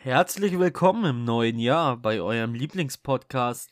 [0.00, 3.68] Herzlich willkommen im neuen Jahr bei eurem Lieblingspodcast.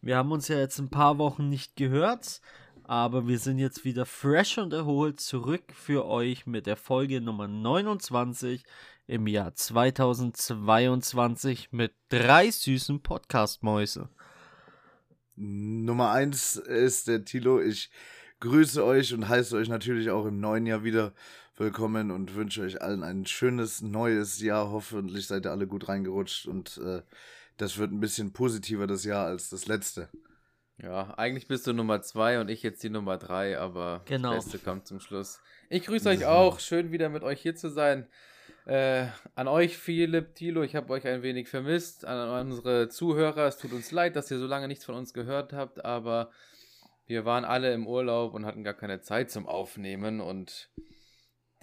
[0.00, 2.40] Wir haben uns ja jetzt ein paar Wochen nicht gehört,
[2.84, 7.48] aber wir sind jetzt wieder fresh und erholt zurück für euch mit der Folge Nummer
[7.48, 8.64] 29
[9.06, 14.08] im Jahr 2022 mit drei süßen Podcast-Mäuse.
[15.36, 17.60] Nummer eins ist der Tilo.
[17.60, 17.90] Ich
[18.40, 21.12] grüße euch und heiße euch natürlich auch im neuen Jahr wieder
[21.58, 24.70] willkommen und wünsche euch allen ein schönes neues Jahr.
[24.70, 27.02] Hoffentlich seid ihr alle gut reingerutscht und äh,
[27.56, 30.08] das wird ein bisschen positiver das Jahr als das letzte.
[30.80, 34.34] Ja, eigentlich bist du Nummer zwei und ich jetzt die Nummer drei, aber genau.
[34.34, 35.40] das Beste kommt zum Schluss.
[35.68, 36.60] Ich grüße euch auch.
[36.60, 38.06] Schön wieder mit euch hier zu sein.
[38.64, 42.04] Äh, an euch, Philipp, Tilo, ich habe euch ein wenig vermisst.
[42.04, 45.52] An unsere Zuhörer, es tut uns leid, dass ihr so lange nichts von uns gehört
[45.52, 46.30] habt, aber
[47.06, 50.70] wir waren alle im Urlaub und hatten gar keine Zeit zum Aufnehmen und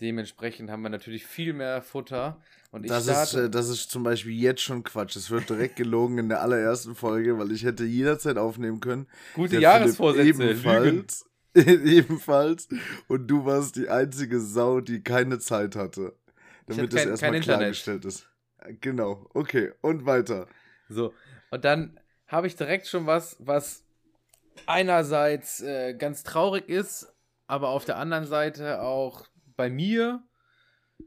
[0.02, 2.42] dementsprechend haben wir natürlich viel mehr Futter.
[2.72, 5.16] Und das, ist, äh, das ist zum Beispiel jetzt schon Quatsch.
[5.16, 9.08] Es wird direkt gelogen in der allerersten Folge, weil ich hätte jederzeit aufnehmen können.
[9.34, 10.28] Gute Jahresvorsätze.
[10.28, 11.26] Ebenfalls.
[11.56, 12.68] ebenfalls.
[13.08, 16.14] Und du warst die einzige Sau, die keine Zeit hatte.
[16.68, 18.28] Damit das erstmal klargestellt ist.
[18.82, 19.30] Genau.
[19.34, 19.72] Okay.
[19.82, 20.48] Und weiter.
[20.90, 21.14] So.
[21.52, 23.86] Und dann habe ich direkt schon was, was
[24.66, 27.14] einerseits äh, ganz traurig ist,
[27.48, 30.24] aber auf der anderen Seite auch bei mir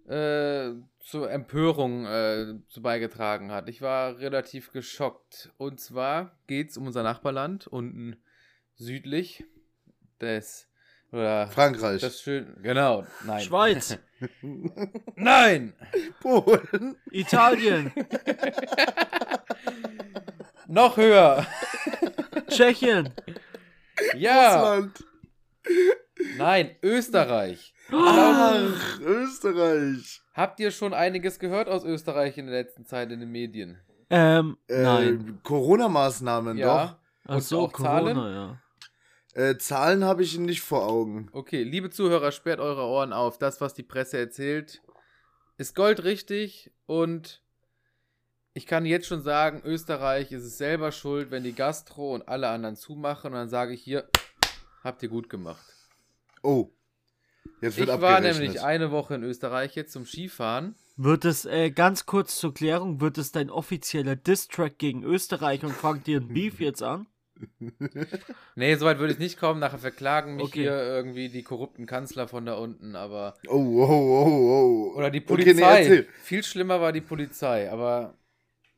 [0.06, 3.68] äh, zur Empörung äh, zu beigetragen hat.
[3.68, 5.50] Ich war relativ geschockt.
[5.56, 8.16] Und zwar geht es um unser Nachbarland unten
[8.74, 9.44] südlich
[10.20, 10.66] des
[11.10, 12.02] oder Frankreich.
[12.02, 13.41] Das schön, genau, nein.
[13.41, 13.98] Schweiz.
[15.16, 15.72] nein.
[16.20, 16.96] Polen.
[17.10, 17.91] Italien.
[20.66, 21.46] Noch höher.
[22.48, 23.14] Tschechien.
[24.14, 24.74] Ja.
[24.74, 25.04] Russland.
[26.36, 27.72] Nein, Österreich.
[27.92, 30.20] Ach, Österreich.
[30.34, 33.78] Habt ihr schon einiges gehört aus Österreich in der letzten Zeit in den Medien?
[34.11, 35.41] Ähm, äh, nein.
[35.42, 36.86] Corona-Maßnahmen, ja.
[36.86, 36.97] doch.
[37.27, 38.16] Ach so, auch Corona, Zahlen?
[38.34, 38.62] ja.
[39.34, 41.28] Äh, Zahlen habe ich nicht vor Augen.
[41.32, 43.38] Okay, liebe Zuhörer, sperrt eure Ohren auf.
[43.38, 44.82] Das, was die Presse erzählt,
[45.59, 47.43] ist goldrichtig und
[48.54, 52.48] ich kann jetzt schon sagen, Österreich ist es selber schuld, wenn die Gastro und alle
[52.48, 53.32] anderen zumachen.
[53.32, 54.09] Und dann sage ich hier,
[54.82, 55.65] habt ihr gut gemacht.
[56.43, 56.71] Oh.
[57.60, 60.75] Jetzt wird ich war nämlich eine Woche in Österreich jetzt zum Skifahren.
[60.97, 65.72] Wird es, äh, ganz kurz zur Klärung, wird es dein offizieller Diss-Track gegen Österreich und
[65.72, 67.06] fangt dir ein Beef jetzt an?
[68.56, 69.60] nee, soweit würde ich nicht kommen.
[69.60, 70.62] Nachher verklagen mich okay.
[70.62, 73.34] hier irgendwie die korrupten Kanzler von da unten, aber.
[73.47, 74.97] Oh, oh, oh, oh.
[74.97, 75.82] Oder die Polizei.
[75.82, 78.15] Okay, nee, Viel schlimmer war die Polizei, aber.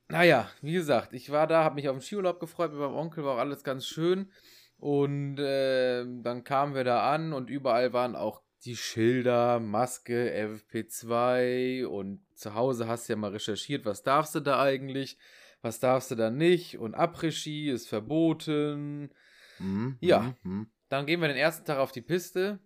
[0.09, 3.25] Naja, wie gesagt, ich war da, habe mich auf den Skiurlaub gefreut mit meinem Onkel,
[3.25, 4.31] war auch alles ganz schön.
[4.77, 11.87] Und äh, dann kamen wir da an und überall waren auch die Schilder, Maske, FFP2
[11.87, 15.19] und zu Hause hast du ja mal recherchiert, was darfst du da eigentlich,
[15.63, 19.11] was darfst du da nicht und Après-Ski ist verboten.
[19.59, 20.71] Mhm, ja, mhm, mhm.
[20.89, 22.61] dann gehen wir den ersten Tag auf die Piste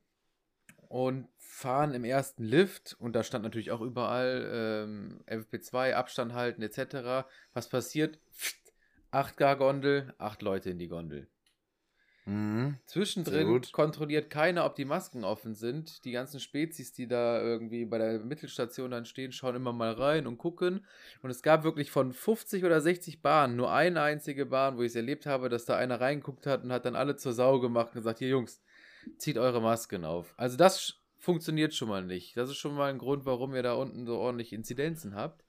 [0.88, 6.62] und fahren im ersten Lift und da stand natürlich auch überall ähm, FFP2, Abstand halten
[6.62, 7.28] etc.
[7.52, 8.18] Was passiert?
[9.10, 11.28] Acht Gar-Gondel, acht Leute in die Gondel.
[12.26, 12.76] Mhm.
[12.86, 16.04] Zwischendrin kontrolliert keiner, ob die Masken offen sind.
[16.04, 20.26] Die ganzen Spezies, die da irgendwie bei der Mittelstation dann stehen, schauen immer mal rein
[20.26, 20.86] und gucken.
[21.22, 24.92] Und es gab wirklich von 50 oder 60 Bahnen nur eine einzige Bahn, wo ich
[24.92, 27.88] es erlebt habe, dass da einer reinguckt hat und hat dann alle zur Sau gemacht
[27.88, 28.62] und gesagt: Hier, Jungs,
[29.18, 30.32] zieht eure Masken auf.
[30.38, 32.36] Also, das funktioniert schon mal nicht.
[32.38, 35.42] Das ist schon mal ein Grund, warum ihr da unten so ordentlich Inzidenzen habt.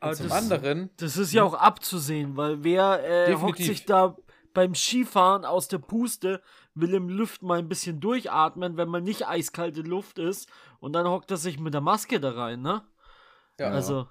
[0.00, 0.90] Und Aber zum das, anderen.
[0.96, 4.16] Das ist ja auch abzusehen, weil wer äh, hockt sich da
[4.56, 6.40] beim Skifahren aus der Puste,
[6.74, 10.48] will im Luft mal ein bisschen durchatmen, wenn man nicht eiskalte Luft ist.
[10.80, 12.82] Und dann hockt er sich mit der Maske da rein, ne?
[13.60, 13.68] Ja.
[13.68, 14.08] Also,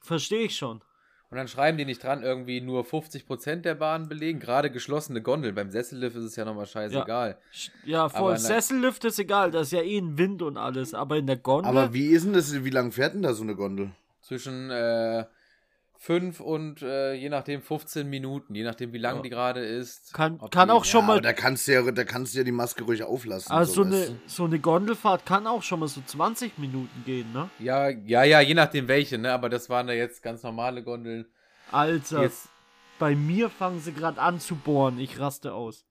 [0.00, 0.80] verstehe ich schon.
[1.28, 5.56] Und dann schreiben die nicht dran, irgendwie nur 50% der Bahnen belegen, gerade geschlossene Gondeln.
[5.56, 7.38] Beim Sessellift ist es ja nochmal scheißegal.
[7.84, 8.38] Ja, ja voll.
[8.38, 10.94] Sessellift ist egal, da ist ja eh ein Wind und alles.
[10.94, 11.68] Aber in der Gondel.
[11.68, 13.90] Aber wie ist denn das, wie lang fährt denn da so eine Gondel?
[14.20, 15.24] Zwischen äh,
[16.02, 19.22] 5 und äh, je nachdem 15 Minuten, je nachdem wie lang ja.
[19.22, 20.12] die gerade ist.
[20.12, 21.20] Kann, kann auch schon mal.
[21.20, 23.52] Da kannst, du ja, da kannst du ja die Maske ruhig auflassen.
[23.52, 27.50] Also so, eine, so eine Gondelfahrt kann auch schon mal so 20 Minuten gehen, ne?
[27.60, 29.32] Ja, ja, ja, je nachdem welche, ne?
[29.32, 31.26] Aber das waren da jetzt ganz normale Gondeln.
[31.70, 32.48] Alter, jetzt.
[32.98, 34.98] bei mir fangen sie gerade an zu bohren.
[34.98, 35.86] Ich raste aus.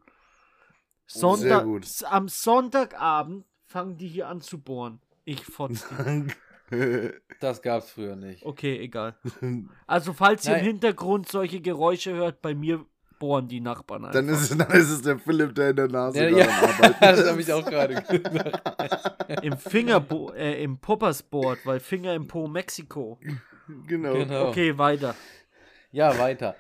[1.06, 1.66] Sonntag,
[2.10, 5.00] am Sonntagabend fangen die hier an zu bohren.
[5.24, 5.86] Ich fotze
[7.40, 8.46] Das gab's früher nicht.
[8.46, 9.16] Okay, egal.
[9.88, 12.86] Also, falls ihr im Hintergrund solche Geräusche hört, bei mir
[13.20, 14.20] bohren die Nachbarn einfach.
[14.20, 16.50] Dann ist, es, dann ist es der Philipp, der in der Nase ja, ja.
[16.50, 16.96] arbeitet.
[17.02, 19.44] das habe ich auch gerade gesagt.
[19.44, 23.20] Im Fingerbo äh, im Poppersboard, weil Finger im Po Mexiko.
[23.88, 24.14] Genau.
[24.14, 24.50] genau.
[24.50, 25.16] Okay, weiter.
[25.92, 26.56] Ja, weiter.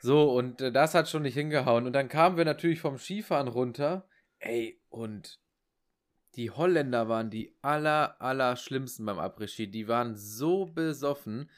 [0.00, 1.86] So, und äh, das hat schon nicht hingehauen.
[1.86, 4.06] Und dann kamen wir natürlich vom Skifahren runter.
[4.38, 5.40] Ey, und
[6.36, 9.70] die Holländer waren die aller, aller schlimmsten beim Après-Ski.
[9.70, 11.50] Die waren so besoffen.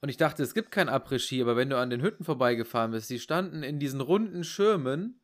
[0.00, 3.10] Und ich dachte, es gibt kein Après-Ski, aber wenn du an den Hütten vorbeigefahren bist,
[3.10, 5.20] die standen in diesen runden Schirmen.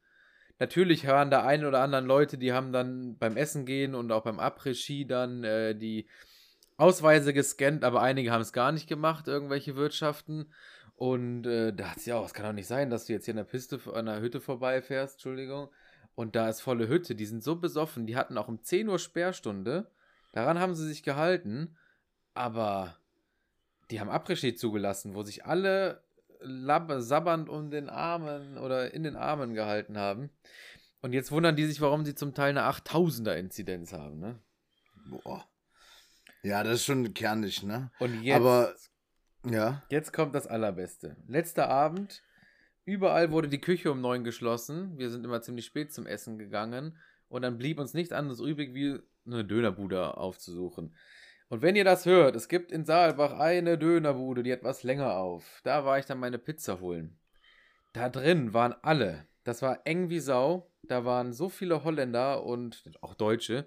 [0.58, 4.22] Natürlich waren da ein oder anderen Leute, die haben dann beim Essen gehen und auch
[4.22, 6.06] beim Après-Ski dann äh, die
[6.76, 10.52] Ausweise gescannt, aber einige haben es gar nicht gemacht, irgendwelche Wirtschaften.
[10.96, 13.32] Und äh, da es ja auch, es kann doch nicht sein, dass du jetzt hier
[13.32, 15.68] an der Piste, an der Hütte vorbeifährst, Entschuldigung.
[16.14, 18.98] Und da ist volle Hütte, die sind so besoffen, die hatten auch um 10 Uhr
[18.98, 19.90] Sperrstunde.
[20.32, 21.76] Daran haben sie sich gehalten,
[22.34, 22.96] aber
[23.90, 26.02] die haben Après-Ski zugelassen, wo sich alle
[26.42, 30.30] sabbernd um den Armen oder in den Armen gehalten haben.
[31.02, 34.38] Und jetzt wundern die sich, warum sie zum Teil eine 8000er-Inzidenz haben, ne?
[35.06, 35.46] Boah.
[36.42, 37.90] Ja, das ist schon kernig, ne?
[37.98, 38.74] Und jetzt, Aber,
[39.44, 39.82] ja.
[39.88, 41.16] Jetzt kommt das Allerbeste.
[41.26, 42.22] Letzter Abend,
[42.90, 44.98] überall wurde die Küche um neun geschlossen.
[44.98, 46.98] Wir sind immer ziemlich spät zum Essen gegangen.
[47.28, 50.94] Und dann blieb uns nichts anderes übrig, wie eine Dönerbude aufzusuchen.
[51.48, 55.60] Und wenn ihr das hört, es gibt in Saalbach eine Dönerbude, die etwas länger auf.
[55.64, 57.19] Da war ich dann meine Pizza holen.
[57.92, 59.26] Da drin waren alle.
[59.44, 60.70] Das war eng wie Sau.
[60.82, 63.66] Da waren so viele Holländer und auch Deutsche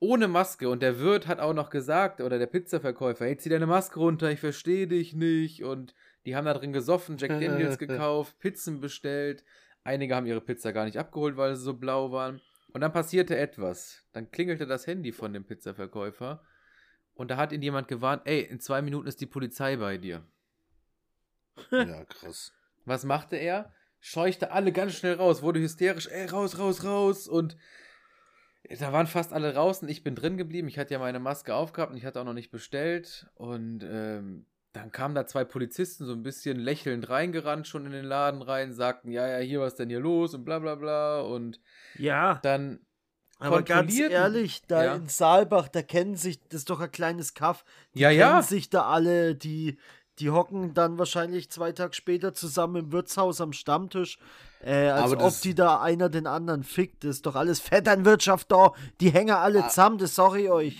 [0.00, 0.68] ohne Maske.
[0.68, 4.30] Und der Wirt hat auch noch gesagt, oder der Pizzaverkäufer, hey, zieh deine Maske runter,
[4.30, 5.62] ich verstehe dich nicht.
[5.62, 5.94] Und
[6.26, 9.44] die haben da drin gesoffen, Jack Daniels gekauft, Pizzen bestellt.
[9.84, 12.40] Einige haben ihre Pizza gar nicht abgeholt, weil sie so blau waren.
[12.72, 14.04] Und dann passierte etwas.
[14.12, 16.42] Dann klingelte das Handy von dem Pizzaverkäufer.
[17.14, 20.22] Und da hat ihn jemand gewarnt, ey, in zwei Minuten ist die Polizei bei dir.
[21.70, 22.52] Ja, krass.
[22.84, 23.72] Was machte er?
[23.98, 27.28] Scheuchte alle ganz schnell raus, wurde hysterisch, ey, raus, raus, raus.
[27.28, 27.56] Und
[28.78, 29.88] da waren fast alle draußen.
[29.88, 30.68] Ich bin drin geblieben.
[30.68, 33.28] Ich hatte ja meine Maske aufgehabt und ich hatte auch noch nicht bestellt.
[33.34, 38.04] Und ähm, dann kamen da zwei Polizisten so ein bisschen lächelnd reingerannt, schon in den
[38.04, 41.20] Laden rein, sagten, ja, ja, hier, was denn hier los und bla bla bla.
[41.20, 41.60] Und
[41.96, 42.38] ja.
[42.42, 42.80] dann
[43.40, 44.94] aber ganz ehrlich, da ja.
[44.94, 47.64] in Saalbach, da kennen sich, das ist doch ein kleines Kaff,
[47.94, 48.42] die ja, kennen ja.
[48.42, 49.78] sich da alle, die,
[50.18, 54.18] die hocken dann wahrscheinlich zwei Tage später zusammen im Wirtshaus am Stammtisch,
[54.62, 57.02] äh, als ob die da einer den anderen fickt.
[57.02, 59.68] Das ist doch alles Vetternwirtschaft da, die hängen alle ah.
[59.68, 60.78] zusammen, das sorry euch.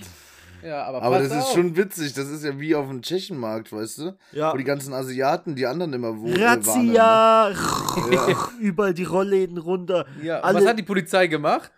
[0.63, 1.39] Ja, aber, aber das auf.
[1.39, 2.13] ist schon witzig.
[2.13, 4.17] Das ist ja wie auf dem Tschechenmarkt, weißt du?
[4.33, 4.53] Ja.
[4.53, 7.51] Wo die ganzen Asiaten, die anderen immer wo Razzia!
[7.51, 8.15] Ne?
[8.15, 8.49] ja.
[8.61, 10.07] Überall die Rollläden runter.
[10.23, 10.41] Ja.
[10.41, 10.61] Alle.
[10.61, 11.73] Was hat die Polizei gemacht?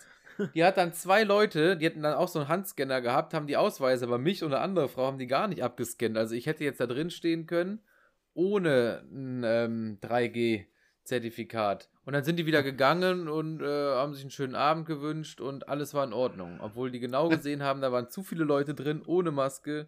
[0.54, 3.56] Die hat dann zwei Leute, die hätten dann auch so einen Handscanner gehabt, haben die
[3.56, 6.16] Ausweise, aber mich und eine andere Frau haben die gar nicht abgescannt.
[6.16, 7.80] Also ich hätte jetzt da drin stehen können,
[8.34, 11.88] ohne ein ähm, 3G-Zertifikat.
[12.04, 15.68] Und dann sind die wieder gegangen und äh, haben sich einen schönen Abend gewünscht und
[15.68, 16.58] alles war in Ordnung.
[16.60, 19.86] Obwohl die genau gesehen haben, da waren zu viele Leute drin, ohne Maske.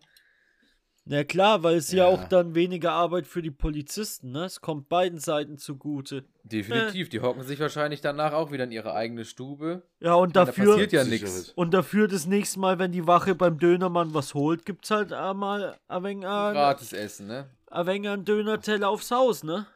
[1.07, 2.05] Na klar, weil es ja.
[2.05, 2.11] ja.
[2.11, 4.45] auch dann weniger Arbeit für die Polizisten, ne?
[4.45, 6.25] Es kommt beiden Seiten zugute.
[6.45, 7.11] Definitiv, äh.
[7.11, 9.83] die hocken sich wahrscheinlich danach auch wieder in ihre eigene Stube.
[10.01, 10.65] Ja, und dafür.
[10.65, 11.51] Da passiert ja nichts.
[11.51, 15.77] Und dafür das nächste Mal, wenn die Wache beim Dönermann was holt, gibt's halt einmal
[15.89, 16.27] ein wenig.
[16.27, 17.51] Ein, Gratis essen, ne?
[17.67, 19.67] Ein wenig einen Dönerteller aufs Haus, ne?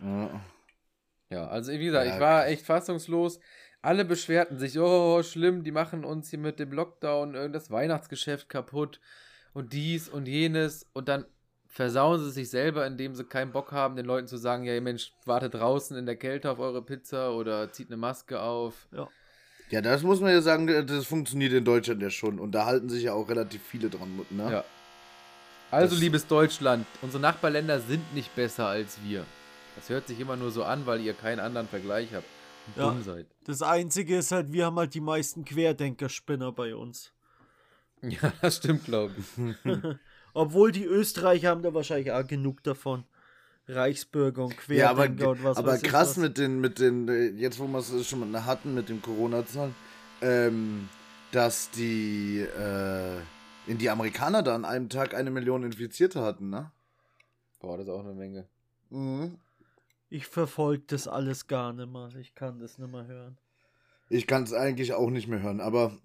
[0.00, 0.40] Ja.
[1.30, 2.14] Ja, also wie gesagt, ja.
[2.14, 3.40] ich war echt fassungslos.
[3.82, 9.00] Alle beschwerten sich, oh, schlimm, die machen uns hier mit dem Lockdown das Weihnachtsgeschäft kaputt
[9.52, 11.26] und dies und jenes und dann
[11.66, 15.12] versauen sie sich selber, indem sie keinen Bock haben, den Leuten zu sagen, ja, Mensch,
[15.26, 18.86] wartet draußen in der Kälte auf eure Pizza oder zieht eine Maske auf.
[18.92, 19.08] Ja.
[19.70, 22.88] Ja, das muss man ja sagen, das funktioniert in Deutschland ja schon und da halten
[22.88, 24.52] sich ja auch relativ viele dran, ne?
[24.52, 24.64] Ja.
[25.70, 29.24] Also, das liebes Deutschland, unsere Nachbarländer sind nicht besser als wir.
[29.76, 32.26] Das hört sich immer nur so an, weil ihr keinen anderen Vergleich habt.
[32.68, 33.26] Und ja, dumm seid.
[33.44, 37.12] Das Einzige ist halt, wir haben halt die meisten Querdenker-Spinner bei uns.
[38.06, 39.54] Ja, das stimmt, glaube ich.
[40.34, 43.04] Obwohl die Österreicher haben da wahrscheinlich auch genug davon.
[43.66, 47.66] Reichsbürger und Querdenker ja, aber, und was Aber krass mit den, mit den, jetzt wo
[47.66, 49.74] wir es schon mal hatten mit den Corona-Zahlen,
[50.20, 50.88] ähm,
[51.32, 53.16] dass die, äh,
[53.66, 56.70] in die Amerikaner da an einem Tag eine Million Infizierte hatten, ne?
[57.60, 58.46] Boah, das ist auch eine Menge.
[58.90, 59.38] Mhm.
[60.14, 62.08] Ich verfolge das alles gar nicht mehr.
[62.20, 63.36] Ich kann das nicht mehr hören.
[64.08, 65.98] Ich kann es eigentlich auch nicht mehr hören, aber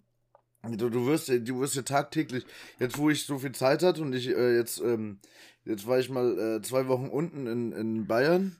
[0.63, 2.45] Du, du, wirst, du wirst ja tagtäglich,
[2.79, 5.19] jetzt wo ich so viel Zeit hatte und ich äh, jetzt, ähm,
[5.63, 8.57] jetzt war ich mal äh, zwei Wochen unten in, in Bayern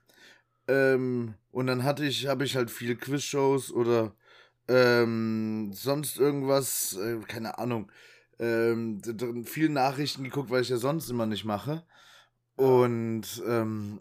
[0.69, 4.13] ähm, und dann hatte ich, habe ich halt viele Quizshows oder
[4.69, 7.91] ähm, sonst irgendwas, äh, keine Ahnung,
[8.39, 9.01] ähm,
[9.43, 11.83] viel Nachrichten geguckt, weil ich ja sonst immer nicht mache
[12.55, 13.99] und ähm,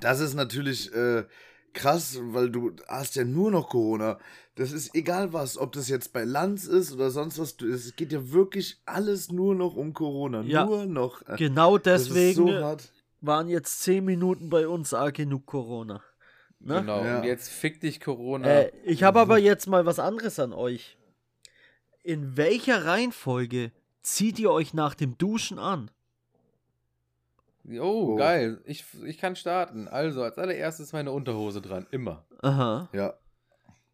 [0.00, 1.24] das ist natürlich äh,
[1.72, 4.18] krass, weil du hast ja nur noch Corona.
[4.54, 7.56] Das ist egal was, ob das jetzt bei Lanz ist oder sonst was.
[7.62, 10.42] Es geht ja wirklich alles nur noch um Corona.
[10.42, 11.22] Ja, nur noch.
[11.36, 12.76] Genau deswegen so
[13.20, 16.02] waren jetzt zehn Minuten bei uns auch genug Corona.
[16.60, 16.80] Ne?
[16.80, 17.18] Genau, ja.
[17.18, 18.48] und jetzt fick dich Corona.
[18.48, 20.96] Äh, ich habe aber jetzt mal was anderes an euch.
[22.02, 23.70] In welcher Reihenfolge
[24.02, 25.90] zieht ihr euch nach dem Duschen an?
[27.70, 28.60] Oh, oh, geil.
[28.64, 29.88] Ich, ich kann starten.
[29.88, 31.86] Also, als allererstes meine Unterhose dran.
[31.90, 32.24] Immer.
[32.40, 32.88] Aha.
[32.92, 33.14] Ja.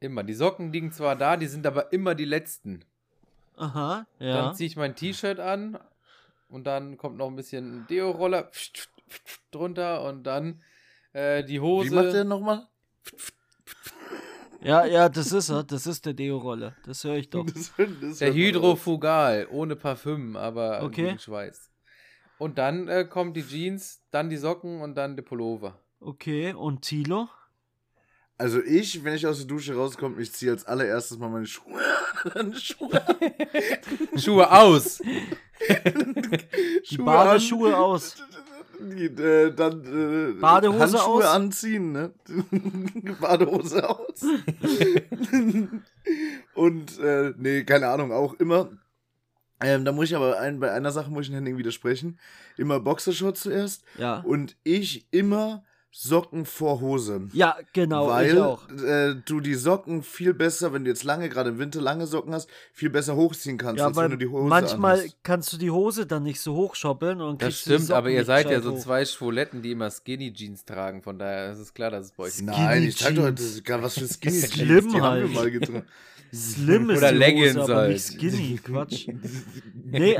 [0.00, 0.22] Immer.
[0.22, 2.84] Die Socken liegen zwar da, die sind aber immer die letzten.
[3.56, 4.34] Aha, ja.
[4.34, 5.78] Dann ziehe ich mein T-Shirt an
[6.48, 8.50] und dann kommt noch ein bisschen Deo-Roller
[9.50, 10.62] drunter und dann
[11.12, 11.90] äh, die Hose.
[11.90, 12.66] Wie macht der nochmal?
[14.60, 15.62] Ja, ja, das ist er.
[15.62, 16.74] Das ist der Deo-Roller.
[16.86, 17.46] Das höre ich doch.
[17.54, 21.06] Das, das der Hydrofugal, ohne Parfüm, aber okay.
[21.06, 21.70] gegen Schweiß.
[22.44, 25.78] Und dann äh, kommt die Jeans, dann die Socken und dann der Pullover.
[25.98, 27.30] Okay, und Tilo?
[28.36, 31.80] Also ich, wenn ich aus der Dusche rauskomme, ich ziehe als allererstes mal meine Schuhe,
[32.60, 33.02] Schuhe,
[34.18, 34.98] Schuhe aus.
[36.90, 38.16] die Badeschuhe aus.
[38.78, 41.24] Die, äh, dann äh, Badehose Handschuhe aus.
[41.24, 42.12] anziehen, ne?
[43.22, 44.22] Badehose aus.
[46.52, 48.68] Und äh, nee, keine Ahnung, auch immer
[49.60, 52.18] ähm, da muss ich aber ein, bei einer Sache muss ich Henning widersprechen.
[52.56, 53.84] Immer Boxershorts zuerst.
[53.98, 54.18] Ja.
[54.20, 55.64] Und ich immer
[55.96, 57.28] Socken vor Hose.
[57.34, 58.08] Ja, genau.
[58.08, 58.36] Weil
[58.84, 62.34] äh, du die Socken viel besser, wenn du jetzt lange, gerade im Winter lange Socken
[62.34, 65.16] hast, viel besser hochziehen kannst, ja, als wenn du die Hose Manchmal anhast.
[65.22, 68.60] kannst du die Hose dann nicht so hochschoppeln und Das stimmt, aber ihr seid ja
[68.60, 68.80] so hoch.
[68.80, 72.24] zwei Schwuletten, die immer Skinny Jeans tragen, von daher ist es klar, dass es bei
[72.24, 74.52] euch Nein, ich sag doch, das ist gar was für Skinny Jeans.
[74.52, 75.22] Schlimm die halt.
[75.22, 75.84] haben wir mal getragen.
[76.34, 79.08] Slim ist Oder die Leggings Hose, aber nicht skinny, Quatsch.
[79.84, 80.18] nee,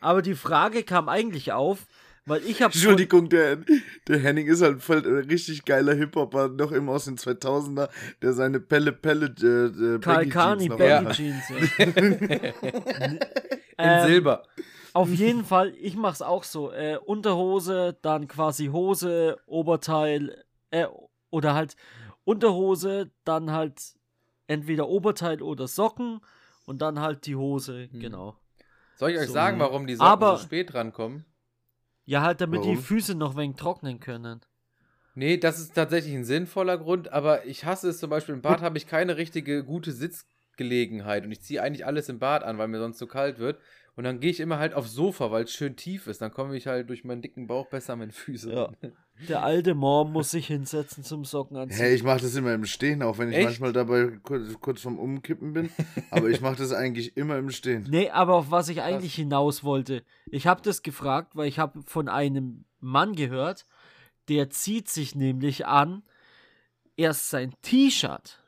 [0.00, 1.86] aber die Frage kam eigentlich auf,
[2.26, 3.58] weil ich habe Entschuldigung, der,
[4.06, 7.88] der Henning ist halt voll ein richtig geiler Hip-Hopper, noch immer aus den 2000er,
[8.22, 11.44] der seine Pelle Pelle äh, äh Kalkani Baggy Jeans.
[11.48, 11.84] Ja.
[13.80, 14.44] In ähm, Silber.
[14.92, 16.72] Auf jeden Fall, ich mach's auch so.
[16.72, 20.86] Äh, Unterhose, dann quasi Hose, Oberteil, äh,
[21.30, 21.76] oder halt
[22.24, 23.80] Unterhose, dann halt
[24.50, 26.20] entweder Oberteil oder Socken
[26.66, 28.00] und dann halt die Hose, hm.
[28.00, 28.36] genau.
[28.96, 29.32] Soll ich euch so.
[29.32, 31.24] sagen, warum die Socken Aber, so spät rankommen?
[32.04, 32.74] Ja, halt, damit warum?
[32.74, 34.40] die Füße noch wenig trocknen können.
[35.14, 38.60] Nee, das ist tatsächlich ein sinnvoller Grund, aber ich hasse es zum Beispiel, im Bad
[38.60, 42.68] habe ich keine richtige gute Sitzgelegenheit und ich ziehe eigentlich alles im Bad an, weil
[42.68, 43.60] mir sonst zu kalt wird.
[44.00, 46.22] Und dann gehe ich immer halt aufs Sofa, weil es schön tief ist.
[46.22, 48.50] Dann komme ich halt durch meinen dicken Bauch besser an meine Füße.
[48.50, 48.72] Ja.
[49.28, 51.76] Der alte Mom muss sich hinsetzen zum Socken anziehen.
[51.76, 53.44] Hey, ich mache das immer im Stehen, auch wenn ich Echt?
[53.44, 55.68] manchmal dabei kurz, kurz vorm Umkippen bin.
[56.10, 57.86] aber ich mache das eigentlich immer im Stehen.
[57.90, 60.02] Nee, aber auf was ich eigentlich hinaus wollte.
[60.30, 63.66] Ich habe das gefragt, weil ich habe von einem Mann gehört,
[64.30, 66.04] der zieht sich nämlich an,
[66.96, 68.42] erst sein T-Shirt,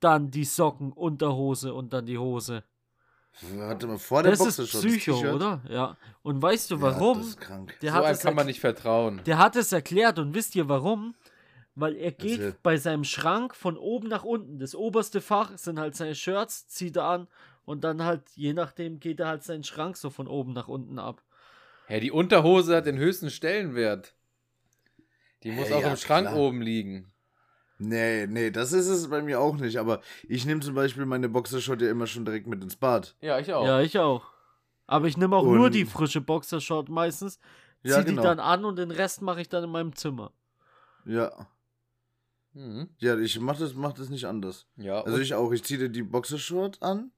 [0.00, 2.62] dann die Socken, Unterhose und dann die Hose.
[3.42, 5.60] Warte mal, vor der das Boxer ist Psycho, oder?
[5.68, 5.96] Ja.
[6.22, 7.18] Und weißt du warum?
[7.18, 7.74] Ja, das ist krank.
[7.82, 9.20] Der so hat einem kann man nicht vertrauen.
[9.26, 11.14] Der hat es erklärt und wisst ihr warum?
[11.74, 14.60] Weil er geht also, bei seinem Schrank von oben nach unten.
[14.60, 17.28] Das oberste Fach sind halt seine Shirts, zieht er an
[17.64, 21.00] und dann halt, je nachdem, geht er halt seinen Schrank so von oben nach unten
[21.00, 21.22] ab.
[21.86, 24.14] Hä, die Unterhose hat den höchsten Stellenwert.
[25.42, 26.38] Die muss hey, auch ja, im Schrank klar.
[26.38, 27.12] oben liegen.
[27.78, 29.78] Nee, nee, das ist es bei mir auch nicht.
[29.78, 33.16] Aber ich nehme zum Beispiel meine Boxershot ja immer schon direkt mit ins Bad.
[33.20, 33.66] Ja, ich auch.
[33.66, 34.24] Ja, ich auch.
[34.86, 37.38] Aber ich nehme auch und nur die frische Boxershot meistens,
[37.82, 38.22] ziehe ja, genau.
[38.22, 40.32] die dann an und den Rest mache ich dann in meinem Zimmer.
[41.04, 41.48] Ja.
[42.52, 42.88] Mhm.
[42.98, 44.66] Ja, ich mache das, mach das nicht anders.
[44.76, 45.02] Ja.
[45.02, 45.50] Also ich auch.
[45.52, 47.10] Ich ziehe dir die Boxershort an.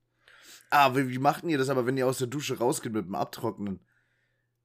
[0.69, 3.15] Ah, wie, wie macht ihr das aber, wenn ihr aus der Dusche rausgeht mit dem
[3.15, 3.79] Abtrocknen?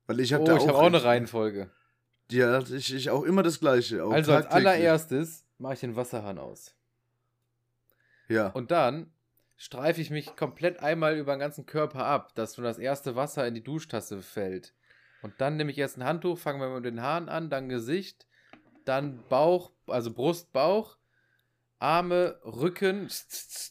[0.07, 1.71] Weil ich habe oh, da ich auch, hab auch eine Reihenfolge.
[2.31, 4.03] Ja, ich, ich auch immer das Gleiche.
[4.03, 6.75] also als allererstes mache ich den Wasserhahn aus.
[8.28, 8.49] Ja.
[8.49, 9.12] Und dann
[9.57, 13.47] streife ich mich komplett einmal über den ganzen Körper ab, dass nur das erste Wasser
[13.47, 14.75] in die Duschtasse fällt.
[15.23, 18.26] Und dann nehme ich erst ein Handtuch, fangen wir mit den Haaren an, dann Gesicht,
[18.85, 20.97] dann Bauch, also Brust, Bauch,
[21.78, 23.09] Arme, Rücken,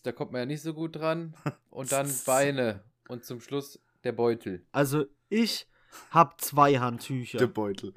[0.04, 1.36] da kommt man ja nicht so gut dran,
[1.70, 4.66] und dann Beine und zum Schluss der Beutel.
[4.72, 5.68] Also ich
[6.12, 7.38] habe zwei Handtücher.
[7.38, 7.94] Der Beutel.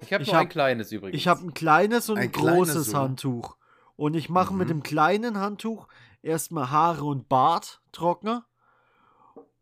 [0.00, 1.16] Ich habe nur hab, ein kleines übrigens.
[1.16, 2.98] Ich habe ein kleines und ein, ein großes so.
[2.98, 3.56] Handtuch.
[3.96, 4.58] Und ich mache mhm.
[4.58, 5.86] mit dem kleinen Handtuch
[6.22, 8.46] erstmal Haare und Bart trockner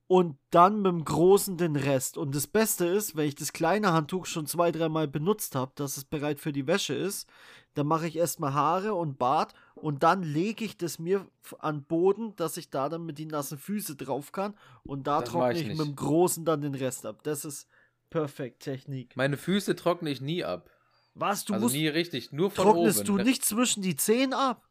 [0.09, 2.17] und dann mit dem großen den Rest.
[2.17, 5.97] Und das Beste ist, wenn ich das kleine Handtuch schon zwei, dreimal benutzt habe, dass
[5.97, 7.29] es bereit für die Wäsche ist,
[7.75, 11.27] dann mache ich erstmal Haare und Bart und dann lege ich das mir
[11.59, 15.31] an Boden, dass ich da dann mit die nassen Füße drauf kann und da das
[15.31, 17.21] trockne ich, ich mit dem großen dann den Rest ab.
[17.23, 17.69] Das ist
[18.11, 19.17] Perfekt Technik.
[19.17, 20.71] Meine Füße trockne ich nie ab.
[21.15, 21.45] Was?
[21.45, 21.75] Du also musst.
[21.75, 23.19] nie richtig, nur von trocknest oben.
[23.19, 24.69] du nicht zwischen die Zehen ab?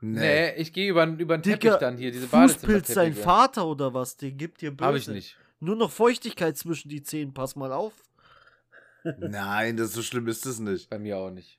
[0.00, 3.22] Nee, ich gehe über, über den Teppich Dicker, dann hier, diese Fußpilz dein Badezimmerteppiche.
[3.24, 4.16] Vater oder was?
[4.16, 4.86] Den gibt dir böse.
[4.86, 5.36] Hab ich nicht.
[5.60, 7.92] Nur noch Feuchtigkeit zwischen die Zehen, pass mal auf.
[9.18, 10.88] Nein, das so schlimm ist es nicht.
[10.88, 11.58] Bei mir auch nicht.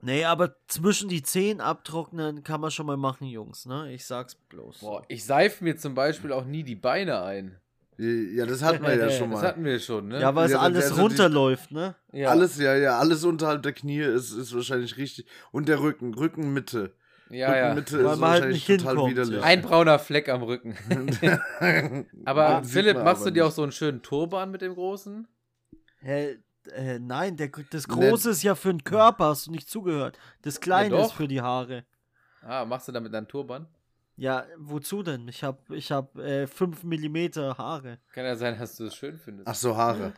[0.00, 3.92] Nee, aber zwischen die Zehen abtrocknen kann man schon mal machen, Jungs, ne?
[3.92, 4.78] Ich sag's bloß.
[4.78, 7.60] Boah, ich seife mir zum Beispiel auch nie die Beine ein.
[8.00, 9.48] Ja, das hatten wir ja schon Das mal.
[9.48, 10.20] hatten wir schon, ne?
[10.20, 11.96] Ja, weil es Ja, alles also die- runterläuft, ne?
[12.12, 12.28] Ja.
[12.30, 15.26] Alles, ja, ja, alles unterhalb der Knie ist, ist wahrscheinlich richtig.
[15.50, 16.94] Und der Rücken, Rückenmitte.
[17.28, 17.62] ja, ja.
[17.72, 19.34] Rückenmitte Weil ist man halt wahrscheinlich nicht total hinkommt, widerlich.
[19.34, 19.42] ja.
[19.42, 20.76] Ein brauner Fleck am Rücken.
[22.24, 25.26] Aber Philipp, machst aber du dir auch so einen schönen Turban mit dem großen?
[26.00, 26.38] Hä?
[26.74, 30.18] Äh, nein, der, das Ne- Große ist ja für den Körper, hast du nicht zugehört.
[30.42, 31.84] Das Kleine Ja, ist für die Haare.
[32.42, 33.66] Ah, machst du damit einen Turban?
[34.18, 35.28] Ja, wozu denn?
[35.28, 37.16] Ich hab, ich hab äh, 5 mm
[37.56, 38.00] Haare.
[38.12, 39.46] Kann ja sein, dass du es schön findest.
[39.48, 40.12] Ach so, Haare.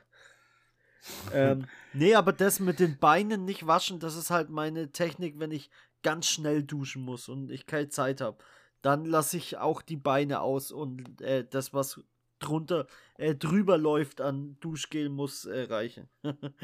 [1.35, 5.51] ähm, nee, aber das mit den Beinen nicht waschen, das ist halt meine Technik, wenn
[5.51, 5.71] ich
[6.03, 8.39] ganz schnell duschen muss und ich keine Zeit habe.
[8.81, 12.01] Dann lasse ich auch die Beine aus und äh, das, was
[12.39, 12.87] drunter,
[13.19, 16.09] äh, drüber läuft an Duschgel, muss äh, reichen.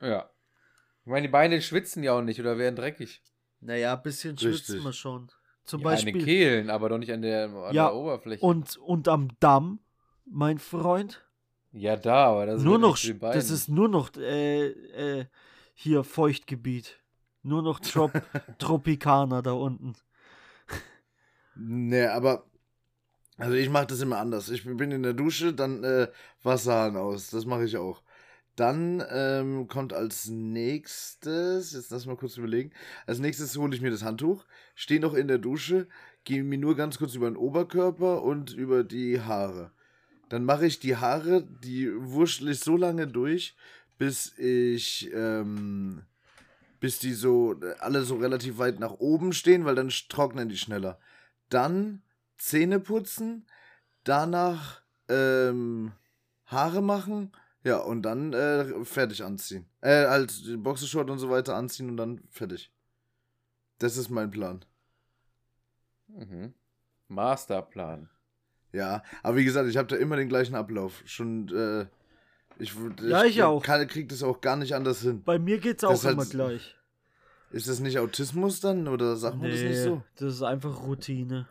[0.00, 0.30] Ja.
[1.04, 3.22] Ich meine, die Beine schwitzen ja auch nicht oder werden dreckig.
[3.60, 4.84] naja, ein bisschen schwitzen Richtig.
[4.84, 5.30] wir schon.
[5.64, 6.12] Zum ja, an Beispiel.
[6.12, 8.44] den Kehlen, aber doch nicht an der, an Ja, der Oberfläche.
[8.44, 9.80] Und, und am Damm,
[10.26, 11.24] mein Freund.
[11.72, 12.98] ja, da, aber das ist nur ja noch,
[13.32, 15.26] das ist nur noch äh, äh,
[15.74, 17.00] hier Feuchtgebiet.
[17.42, 18.12] Nur noch Trop
[18.58, 19.94] Tropikaner da unten.
[21.54, 22.44] Nee, aber.
[23.36, 24.48] Also ich mache das immer anders.
[24.48, 26.08] Ich bin in der Dusche, dann äh,
[26.44, 27.30] Wasserhahn aus.
[27.30, 28.02] Das mache ich auch.
[28.56, 32.70] Dann ähm, kommt als nächstes, jetzt lass mal kurz überlegen.
[33.06, 34.44] Als nächstes hole ich mir das Handtuch,
[34.74, 35.88] stehe noch in der Dusche,
[36.22, 39.72] gehe mir nur ganz kurz über den Oberkörper und über die Haare.
[40.28, 43.56] Dann mache ich die Haare, die wurschtel ich so lange durch,
[43.98, 46.02] bis ich, ähm,
[46.80, 50.98] bis die so, alle so relativ weit nach oben stehen, weil dann trocknen die schneller.
[51.50, 52.02] Dann
[52.38, 53.46] Zähne putzen,
[54.04, 55.92] danach ähm,
[56.46, 57.32] Haare machen,
[57.64, 59.66] ja, und dann äh, fertig anziehen.
[59.80, 62.70] Äh, halt die Boxershort und so weiter anziehen und dann fertig.
[63.78, 64.64] Das ist mein Plan.
[66.08, 66.54] Mhm.
[67.08, 68.08] Masterplan.
[68.72, 71.02] Ja, aber wie gesagt, ich habe da immer den gleichen Ablauf.
[71.04, 71.86] Schon, äh,
[72.58, 73.62] ich, würd- Ja, ich auch.
[73.62, 75.22] Kann, krieg das auch gar nicht anders hin.
[75.24, 76.76] Bei mir geht's auch Das ist halt- immer gleich.
[77.50, 80.02] Ist das nicht Autismus dann oder sagt man das nicht so?
[80.16, 81.46] das ist einfach Routine.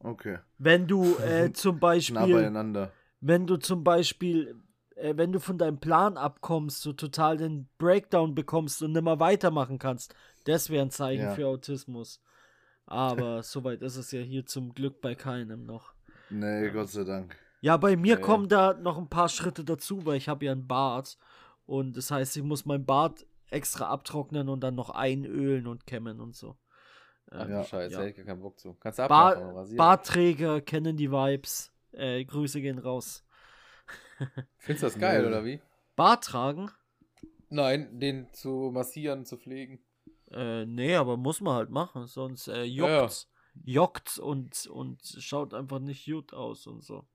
[0.00, 0.38] Okay.
[0.58, 2.90] Wenn du äh, zum Nah Beispiel, beieinander.
[3.20, 4.56] wenn du zum Beispiel,
[4.98, 9.78] äh, wenn du von deinem Plan abkommst, so total den Breakdown bekommst und nimmer weitermachen
[9.78, 11.34] kannst, das wäre ein Zeichen Ja.
[11.34, 12.20] für Autismus.
[12.86, 15.92] Aber soweit ist es ja hier zum Glück bei keinem noch.
[16.30, 17.36] Nee, Gott sei Dank.
[17.60, 18.22] Ja, bei mir Nee.
[18.22, 21.18] kommen da noch ein paar Schritte dazu, weil ich habe ja einen Bart.
[21.66, 26.20] Und das heißt, ich muss mein Bart extra abtrocknen und dann noch einölen und kämmen
[26.20, 26.56] und so.
[27.30, 27.64] Ach Ähm, Ja.
[27.64, 28.00] Scheiße, ja.
[28.00, 28.74] hätte ich keinen Bock zu.
[28.80, 29.66] Kannst du abmachen, Bar.
[29.76, 31.72] Bartträger kennen die Vibes.
[31.92, 33.24] Äh, Grüße gehen raus.
[34.58, 35.60] Findest du das geil, oder wie?
[35.96, 36.70] Bart tragen?
[37.50, 39.78] Nein, den zu massieren, zu pflegen.
[40.30, 43.00] Äh, nee, aber muss man halt machen, sonst äh, Ja, ja.
[43.00, 43.28] juckt's.
[43.64, 47.06] Juckt's und, und schaut einfach nicht gut aus und so.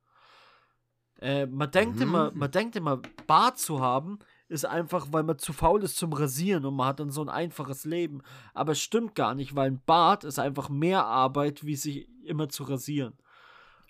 [1.21, 2.01] Äh, man denkt Mhm.
[2.01, 6.11] immer, man denkt immer, Bart zu haben, ist einfach, weil man zu faul ist zum
[6.13, 8.21] Rasieren und man hat dann so ein einfaches Leben.
[8.53, 12.49] Aber es stimmt gar nicht, weil ein Bart ist einfach mehr Arbeit, wie sich immer
[12.49, 13.13] zu rasieren.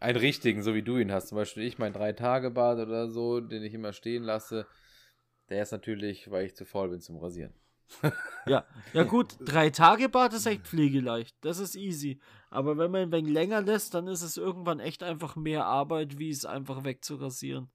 [0.04, 1.30] Einen richtigen, so wie du ihn hast.
[1.30, 4.68] Zum Beispiel ich, mein Drei-Tage-Bad oder so, den ich immer stehen lasse.
[5.48, 7.54] Der ist natürlich, weil ich zu faul bin zum Rasieren.
[8.46, 11.38] Ja, ja gut, drei Tage Bart ist echt pflegeleicht.
[11.40, 12.20] Das ist easy.
[12.50, 15.66] Aber wenn man ihn ein wenig länger lässt, dann ist es irgendwann echt einfach mehr
[15.66, 17.72] Arbeit, wie es einfach wegzurasieren.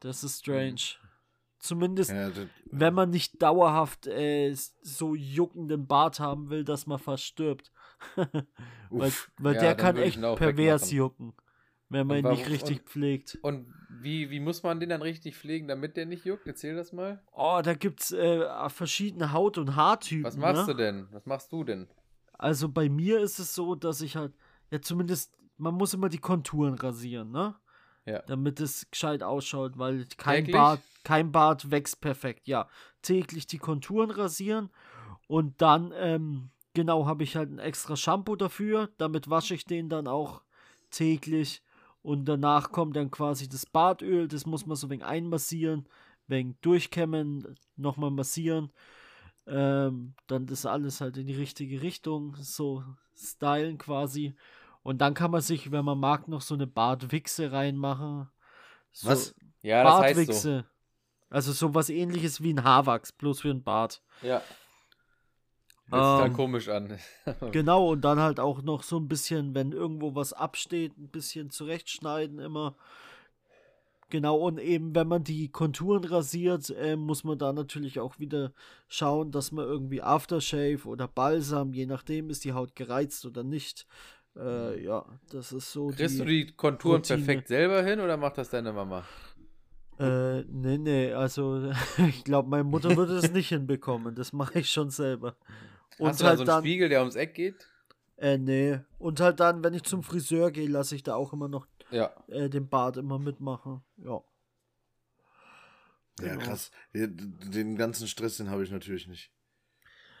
[0.00, 0.80] Das ist strange.
[1.58, 6.98] Zumindest, Ja, das, wenn man nicht dauerhaft äh, so juckenden Bart haben will, dass man
[6.98, 7.70] fast stirbt.
[8.90, 10.96] weil weil Ja, der kann echt pervers wegmachen.
[10.96, 11.32] jucken.
[11.88, 13.38] Wenn man ihn nicht richtig und- pflegt.
[13.42, 16.46] Und wie, wie muss man den dann richtig pflegen, damit der nicht juckt?
[16.46, 17.22] Erzähl das mal.
[17.32, 20.24] Oh, da gibt's äh, verschiedene Haut- und Haartypen.
[20.24, 20.72] Was machst ne?
[20.72, 21.08] du denn?
[21.12, 21.88] Was machst du denn?
[22.32, 24.32] Also bei mir ist es so, dass ich halt,
[24.70, 27.56] ja zumindest, man muss immer die Konturen rasieren, ne?
[28.06, 28.22] Ja.
[28.22, 30.56] Damit es gescheit ausschaut, weil kein Täglich?
[30.56, 32.48] Bart, kein Bart wächst perfekt.
[32.48, 32.68] Ja,
[33.02, 34.70] täglich die Konturen rasieren
[35.28, 38.90] und dann, ähm, genau, habe ich halt ein extra Shampoo dafür.
[38.98, 40.42] Damit wasche ich den dann auch
[40.90, 41.62] täglich
[42.02, 44.28] und danach kommt dann quasi das Bartöl.
[44.28, 45.86] Das muss man so wegen einmassieren,
[46.26, 48.72] wegen durchkämmen, nochmal massieren.
[49.46, 52.84] Ähm, dann ist alles halt in die richtige Richtung, so
[53.16, 54.34] stylen quasi.
[54.82, 58.28] Und dann kann man sich, wenn man mag, noch so eine Bartwichse reinmachen.
[58.92, 59.34] So Was?
[59.62, 60.64] Ja, das heißt so.
[61.30, 64.02] Also sowas ähnliches wie ein Haarwachs, bloß für ein Bart.
[64.22, 64.42] Ja.
[65.90, 66.98] Hört ähm, komisch an.
[67.52, 71.50] genau, und dann halt auch noch so ein bisschen, wenn irgendwo was absteht, ein bisschen
[71.50, 72.76] zurechtschneiden immer.
[74.08, 78.52] Genau, und eben, wenn man die Konturen rasiert, äh, muss man da natürlich auch wieder
[78.86, 83.86] schauen, dass man irgendwie Aftershave oder Balsam, je nachdem, ist die Haut gereizt oder nicht.
[84.36, 84.84] Äh, mhm.
[84.84, 85.88] ja, das ist so.
[85.88, 87.18] Kriegst du die Konturen Routine.
[87.18, 89.04] perfekt selber hin oder macht das deine Mama?
[89.98, 91.70] Äh, nee, nee, also
[92.08, 94.14] ich glaube, meine Mutter würde das nicht hinbekommen.
[94.14, 95.36] Das mache ich schon selber.
[95.98, 97.68] Und Hast du halt da so einen dann, Spiegel, der ums Eck geht?
[98.16, 98.80] Äh, nee.
[98.98, 102.12] Und halt dann, wenn ich zum Friseur gehe, lasse ich da auch immer noch ja.
[102.28, 103.82] äh, den Bart immer mitmachen.
[103.96, 104.22] Ja.
[106.20, 106.44] Ja, genau.
[106.44, 106.70] krass.
[106.92, 109.32] Den ganzen Stress, den habe ich natürlich nicht.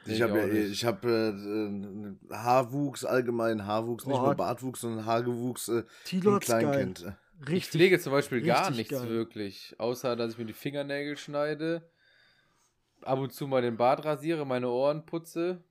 [0.06, 5.84] Ich habe ja, ich habe äh, Haarwuchs, allgemein Haarwuchs, nicht nur Bartwuchs, sondern Haargewuchs äh,
[6.04, 7.02] Tilo Kleinkind.
[7.04, 7.18] Geil.
[7.40, 9.08] Richtig, ich pflege zum Beispiel gar nichts geil.
[9.08, 11.88] wirklich, außer dass ich mir die Fingernägel schneide,
[13.06, 15.62] ab und zu mal den Bart rasiere, meine Ohren putze.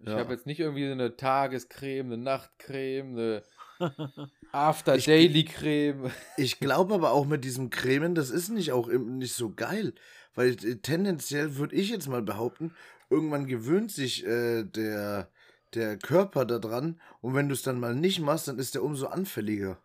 [0.00, 0.18] Ich ja.
[0.18, 3.42] habe jetzt nicht irgendwie eine Tagescreme, eine Nachtcreme, eine
[4.52, 6.10] After Daily Creme.
[6.36, 9.94] Ich glaube aber auch mit diesem Cremen, das ist nicht auch nicht so geil,
[10.34, 12.74] weil äh, tendenziell würde ich jetzt mal behaupten,
[13.10, 15.30] irgendwann gewöhnt sich äh, der
[15.74, 19.06] der Körper daran und wenn du es dann mal nicht machst, dann ist der umso
[19.06, 19.78] anfälliger.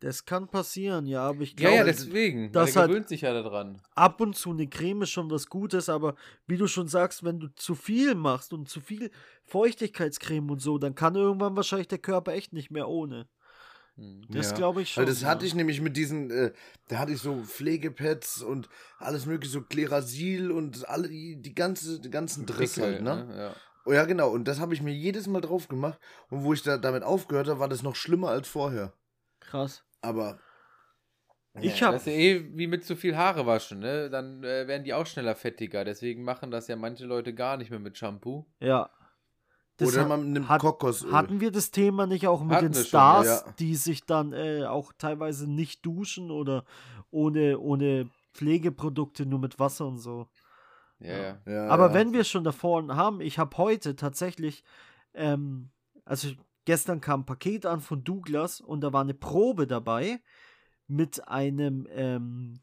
[0.00, 1.72] Das kann passieren, ja, aber ich glaube.
[1.72, 2.52] Ja, ja, deswegen.
[2.52, 3.80] Das halt gewöhnt sich ja daran.
[3.94, 7.48] Ab und zu eine Creme schon was Gutes, aber wie du schon sagst, wenn du
[7.54, 9.10] zu viel machst und zu viel
[9.44, 13.26] Feuchtigkeitscreme und so, dann kann irgendwann wahrscheinlich der Körper echt nicht mehr ohne.
[13.96, 14.26] Hm.
[14.28, 14.56] Das ja.
[14.56, 15.02] glaube ich schon.
[15.02, 15.28] Weil das ja.
[15.28, 16.52] hatte ich nämlich mit diesen, äh,
[16.88, 22.00] da hatte ich so Pflegepads und alles mögliche, so Klerasil und alle, die, die ganze,
[22.00, 23.24] die ganzen Driss halt, ne?
[23.24, 23.38] ne?
[23.38, 23.56] Ja.
[23.86, 24.30] Oh ja, genau.
[24.30, 25.98] Und das habe ich mir jedes Mal drauf gemacht.
[26.28, 28.92] Und wo ich da damit aufgehört habe, war das noch schlimmer als vorher.
[29.40, 29.85] Krass.
[30.00, 30.38] Aber.
[31.60, 31.94] Ich habe.
[31.94, 34.10] Das ist ja eh wie mit zu viel Haare waschen, ne?
[34.10, 35.84] Dann äh, werden die auch schneller fettiger.
[35.84, 38.46] Deswegen machen das ja manche Leute gar nicht mehr mit Shampoo.
[38.60, 38.90] Ja.
[39.78, 41.12] Das Oder man nimmt hat, Kokosöl.
[41.12, 43.54] Hatten wir das Thema nicht auch mit hatten den Stars, schon, ja.
[43.58, 46.64] die sich dann äh, auch teilweise nicht duschen oder
[47.10, 50.28] ohne, ohne Pflegeprodukte, nur mit Wasser und so.
[50.98, 51.38] Ja, ja.
[51.46, 54.64] ja Aber wenn wir schon davor haben, ich habe heute tatsächlich,
[55.12, 55.70] ähm,
[56.06, 56.28] also
[56.66, 60.20] Gestern kam ein Paket an von Douglas und da war eine Probe dabei
[60.88, 62.60] mit einem, ähm,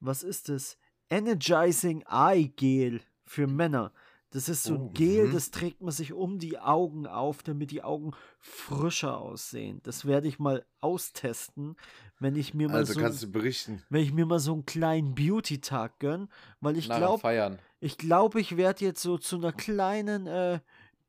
[0.00, 0.78] was ist das?
[1.10, 3.92] Energizing Eye Gel für Männer.
[4.30, 5.32] Das ist so ein oh, Gel, mhm.
[5.32, 9.80] das trägt man sich um die Augen auf, damit die Augen frischer aussehen.
[9.82, 11.76] Das werde ich mal austesten,
[12.20, 13.82] wenn ich mir mal also so kannst du berichten.
[13.88, 16.28] wenn ich mir mal so einen kleinen Beauty Tag gönn,
[16.60, 20.60] weil ich glaube ich glaube, ich werde jetzt so zu einer kleinen äh,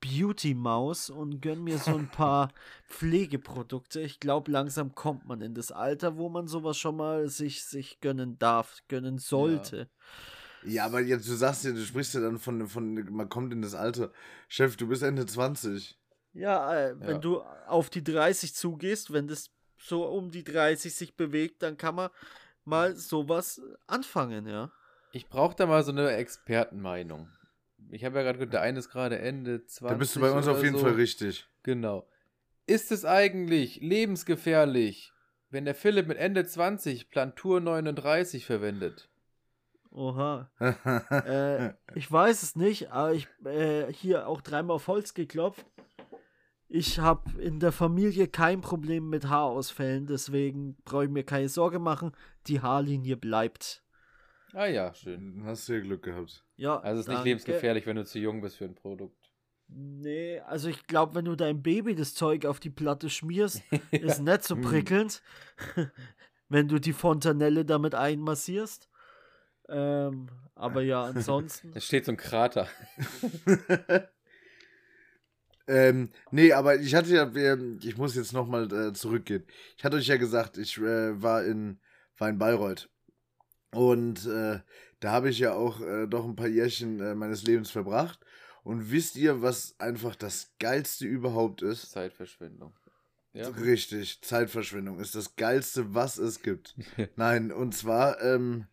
[0.01, 2.51] Beauty-Maus und gönn mir so ein paar
[2.87, 4.01] Pflegeprodukte.
[4.01, 7.99] Ich glaube, langsam kommt man in das Alter, wo man sowas schon mal sich, sich
[7.99, 9.89] gönnen darf, gönnen sollte.
[10.63, 10.69] Ja.
[10.71, 13.61] ja aber jetzt, du sagst ja, du sprichst ja dann von, von, man kommt in
[13.61, 14.11] das Alter.
[14.47, 15.97] Chef, du bist Ende 20.
[16.33, 17.17] Ja, äh, wenn ja.
[17.17, 21.95] du auf die 30 zugehst, wenn das so um die 30 sich bewegt, dann kann
[21.95, 22.09] man
[22.65, 24.71] mal sowas anfangen, ja.
[25.13, 27.29] Ich brauche da mal so eine Expertenmeinung
[27.91, 29.93] ich habe ja gerade gehört, der eine ist gerade Ende 20.
[29.93, 30.83] Da bist du bei uns auf jeden so.
[30.83, 31.47] Fall richtig.
[31.63, 32.07] Genau.
[32.65, 35.13] Ist es eigentlich lebensgefährlich,
[35.49, 39.09] wenn der Philipp mit Ende 20 Plantur 39 verwendet?
[39.91, 40.51] Oha.
[40.59, 45.65] äh, ich weiß es nicht, aber ich äh, hier auch dreimal auf Holz geklopft.
[46.69, 51.79] Ich habe in der Familie kein Problem mit Haarausfällen, deswegen brauche ich mir keine Sorge
[51.79, 52.11] machen.
[52.47, 53.83] Die Haarlinie bleibt.
[54.53, 55.41] Ah ja, schön.
[55.45, 56.43] Hast du ja Glück gehabt.
[56.55, 56.79] Ja.
[56.79, 59.31] Also es ist nicht lebensgefährlich, wenn du zu jung bist für ein Produkt.
[59.69, 64.21] Nee, also ich glaube, wenn du deinem Baby das Zeug auf die Platte schmierst, ist
[64.21, 64.61] nicht so hm.
[64.61, 65.21] prickelnd.
[66.49, 68.89] wenn du die Fontanelle damit einmassierst.
[69.69, 71.71] Ähm, aber ja, ansonsten.
[71.75, 72.67] Es steht so ein Krater.
[75.67, 79.45] ähm, nee, aber ich hatte ja, ich muss jetzt nochmal äh, zurückgehen.
[79.77, 81.79] Ich hatte euch ja gesagt, ich äh, war in,
[82.17, 82.89] war in Bayreuth.
[83.77, 84.59] Und äh,
[84.99, 88.19] da habe ich ja auch äh, doch ein paar Jährchen äh, meines Lebens verbracht.
[88.63, 91.91] Und wisst ihr, was einfach das Geilste überhaupt ist?
[91.91, 92.73] Zeitverschwendung.
[93.33, 93.49] Ja.
[93.49, 96.75] Richtig, Zeitverschwendung ist das Geilste, was es gibt.
[97.17, 98.65] Nein, und zwar ähm,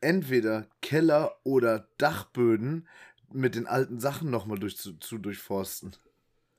[0.00, 2.86] entweder Keller oder Dachböden
[3.32, 5.96] mit den alten Sachen nochmal durch, zu, zu durchforsten.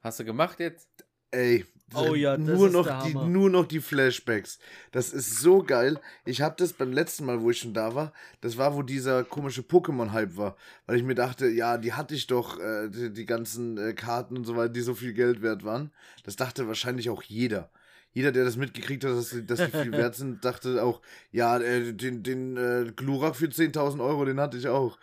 [0.01, 0.89] Hast du gemacht jetzt?
[1.31, 4.59] Ey, oh ja, nur noch die nur noch die Flashbacks.
[4.91, 5.99] Das ist so geil.
[6.25, 9.23] Ich habe das beim letzten Mal, wo ich schon da war, das war, wo dieser
[9.23, 13.13] komische Pokémon Hype war, weil ich mir dachte, ja, die hatte ich doch äh, die,
[13.13, 15.91] die, ganzen äh, Karten und so weiter, die so viel Geld wert waren.
[16.23, 17.69] Das dachte wahrscheinlich auch jeder.
[18.11, 21.93] jeder, der das mitgekriegt hat, dass, dass die viel wert sind, dachte auch, ja, äh,
[21.93, 24.97] den, den äh, Glurak für 10.000 Euro, den hatte ich auch.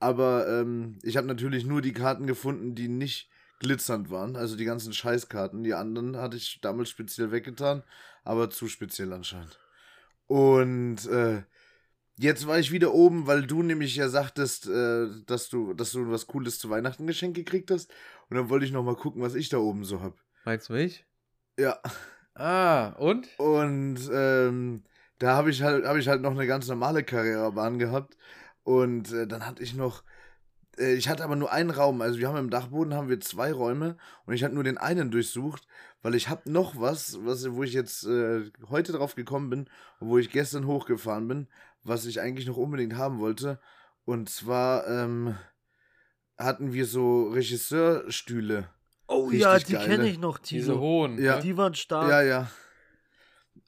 [0.00, 3.28] Aber ähm, ich habe natürlich nur die Karten gefunden, die nicht
[3.58, 4.36] glitzernd waren.
[4.36, 5.62] Also die ganzen Scheißkarten.
[5.62, 7.82] Die anderen hatte ich damals speziell weggetan,
[8.24, 9.58] aber zu speziell anscheinend.
[10.26, 11.42] Und äh,
[12.16, 16.10] jetzt war ich wieder oben, weil du nämlich ja sagtest, äh, dass du, dass du
[16.10, 17.90] was Cooles zu Weihnachten geschenkt gekriegt hast.
[18.28, 20.14] Und dann wollte ich noch mal gucken, was ich da oben so hab.
[20.44, 21.06] Meinst du mich?
[21.58, 21.80] Ja.
[22.34, 23.26] Ah, und?
[23.38, 24.84] Und ähm,
[25.18, 28.16] da habe ich halt, habe ich halt noch eine ganz normale Karrierebahn gehabt.
[28.62, 30.04] Und äh, dann hatte ich noch,
[30.78, 32.00] ich hatte aber nur einen Raum.
[32.00, 35.10] Also wir haben im Dachboden haben wir zwei Räume und ich hatte nur den einen
[35.10, 35.66] durchsucht,
[36.02, 40.18] weil ich habe noch was, was, wo ich jetzt äh, heute drauf gekommen bin, wo
[40.18, 41.48] ich gestern hochgefahren bin,
[41.82, 43.60] was ich eigentlich noch unbedingt haben wollte.
[44.04, 45.36] Und zwar ähm,
[46.38, 48.68] hatten wir so Regisseurstühle.
[49.08, 51.20] Oh Richtig ja, die kenne ich noch, diese, diese hohen.
[51.20, 51.40] Ja.
[51.40, 52.08] Die waren stark.
[52.08, 52.50] Ja, ja.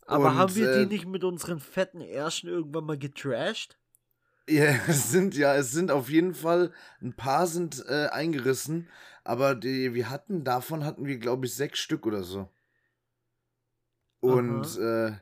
[0.06, 3.79] Aber Und, haben wir die äh, nicht mit unseren fetten Ärschen irgendwann mal getrashed?
[4.48, 8.88] Ja, es sind ja, es sind auf jeden Fall ein paar sind äh, eingerissen,
[9.24, 12.48] aber die, wir hatten davon hatten wir glaube ich sechs Stück oder so.
[14.20, 15.12] Und äh,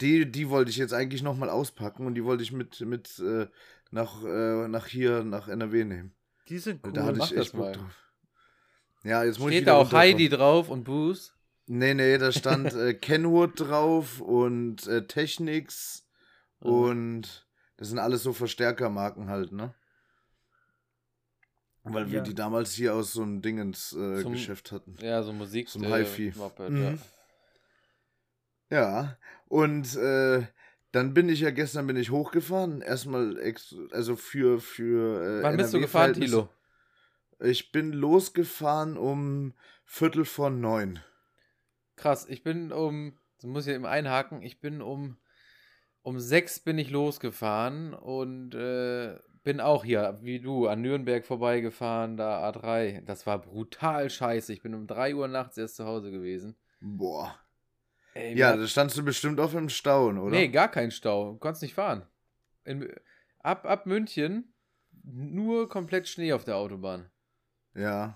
[0.00, 3.18] die, die wollte ich jetzt eigentlich noch mal auspacken und die wollte ich mit mit
[3.18, 3.48] äh,
[3.90, 6.14] nach äh, nach hier nach NRW nehmen.
[6.48, 6.92] Die sind cool.
[6.92, 8.06] Da hatte ich echt Bock drauf.
[9.02, 11.34] Ja, jetzt muss Steht ich da auch Heidi drauf und Boost?
[11.66, 16.06] Nee, nee, da stand äh, Kenwood drauf und äh, Technics
[16.60, 16.70] mhm.
[16.70, 17.45] und
[17.76, 19.74] das sind alles so Verstärkermarken halt, ne?
[21.88, 22.22] Weil wir ja.
[22.24, 24.96] die damals hier aus so einem Dingens äh, hatten.
[25.00, 25.68] Ja, so Musik.
[25.68, 26.32] Zum Hi-Fi.
[26.68, 26.98] Mhm.
[28.70, 28.80] Ja.
[28.80, 30.46] ja, und äh,
[30.90, 32.82] dann bin ich ja gestern bin ich hochgefahren.
[32.82, 33.38] Erstmal,
[33.92, 34.60] also für.
[34.60, 36.48] für äh, Wann bist du gefahren, Tilo?
[37.38, 41.00] Ich bin losgefahren um Viertel vor neun.
[41.96, 45.18] Krass, ich bin um, das muss ich eben einhaken, ich bin um,
[46.06, 52.16] um sechs bin ich losgefahren und äh, bin auch hier, wie du, an Nürnberg vorbeigefahren,
[52.16, 53.00] da A3.
[53.00, 54.52] Das war brutal scheiße.
[54.52, 56.54] Ich bin um drei Uhr nachts erst zu Hause gewesen.
[56.80, 57.36] Boah.
[58.14, 60.30] Ey, ja, da standst du bestimmt auf im Stau, oder?
[60.30, 61.32] Nee, gar kein Stau.
[61.32, 62.06] Du konntest nicht fahren.
[62.64, 62.88] In,
[63.40, 64.54] ab, ab München
[65.02, 67.10] nur komplett Schnee auf der Autobahn.
[67.74, 68.14] Ja.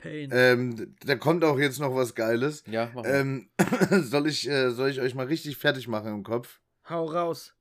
[0.00, 0.30] Pain.
[0.32, 2.64] Ähm, da kommt auch jetzt noch was Geiles.
[2.66, 3.08] Ja, mach mal.
[3.08, 3.50] Ähm,
[4.02, 6.58] soll, ich, äh, soll ich euch mal richtig fertig machen im Kopf?
[6.88, 7.54] Hau raus.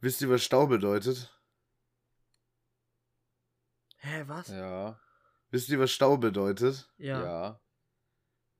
[0.00, 1.32] Wisst ihr, was Stau bedeutet?
[3.98, 4.48] Hä, was?
[4.48, 5.00] Ja.
[5.50, 6.88] Wisst ihr, was Stau bedeutet?
[6.98, 7.22] Ja.
[7.22, 7.60] ja.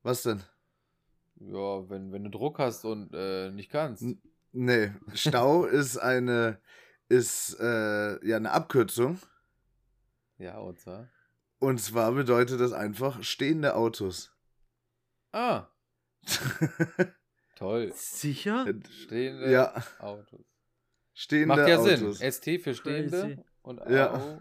[0.02, 0.42] Was denn?
[1.36, 4.02] Ja, wenn, wenn du Druck hast und äh, nicht kannst.
[4.02, 4.20] N
[4.52, 6.60] nee, Stau ist eine
[7.08, 9.20] ist äh, ja eine Abkürzung.
[10.38, 11.08] Ja, und zwar.
[11.58, 14.34] Und zwar bedeutet das einfach stehende Autos.
[15.32, 15.68] Ah.
[17.56, 17.92] Toll.
[17.94, 18.66] Sicher?
[18.90, 19.74] Stehende ja.
[19.98, 20.44] Autos.
[21.14, 22.18] Stehende Macht ja Autos.
[22.18, 22.32] Sinn.
[22.32, 23.38] ST für stehende Crazy.
[23.62, 23.90] und AO.
[23.90, 24.40] Ja.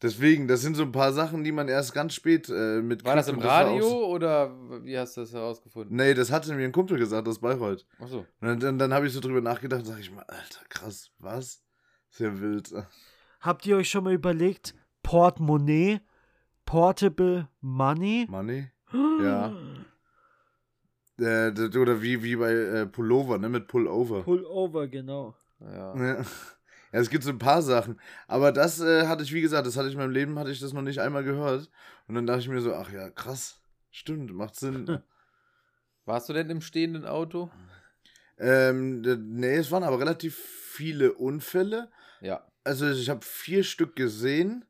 [0.00, 3.04] Deswegen, das sind so ein paar Sachen, die man erst ganz spät äh, mit.
[3.04, 5.94] War das im Radio war oder wie hast du das herausgefunden?
[5.94, 7.86] Nee, das hatte mir ein Kumpel gesagt aus Bayreuth.
[7.98, 8.18] Achso.
[8.18, 11.62] Und dann, dann, dann habe ich so drüber nachgedacht, sag ich mal, Alter, krass, was?
[12.10, 12.72] Sehr wild.
[13.40, 16.00] Habt ihr euch schon mal überlegt, Portemonnaie
[16.64, 18.26] Portable Money.
[18.28, 18.70] Money?
[19.22, 19.52] Ja.
[21.18, 23.48] Äh, oder wie, wie bei äh, Pullover, ne?
[23.48, 24.22] Mit Pullover.
[24.22, 25.34] Pullover, genau.
[25.60, 25.96] Ja.
[25.96, 26.16] ja.
[26.20, 26.24] ja.
[26.92, 28.00] es gibt so ein paar Sachen.
[28.26, 30.60] Aber das äh, hatte ich, wie gesagt, das hatte ich in meinem Leben, hatte ich
[30.60, 31.70] das noch nicht einmal gehört.
[32.08, 33.60] Und dann dachte ich mir so, ach ja, krass.
[33.90, 35.02] Stimmt, macht Sinn.
[36.04, 37.50] Warst du denn im stehenden Auto?
[38.38, 41.90] Ähm, nee, es waren aber relativ viele Unfälle.
[42.20, 42.44] Ja.
[42.64, 44.64] Also ich habe vier Stück gesehen.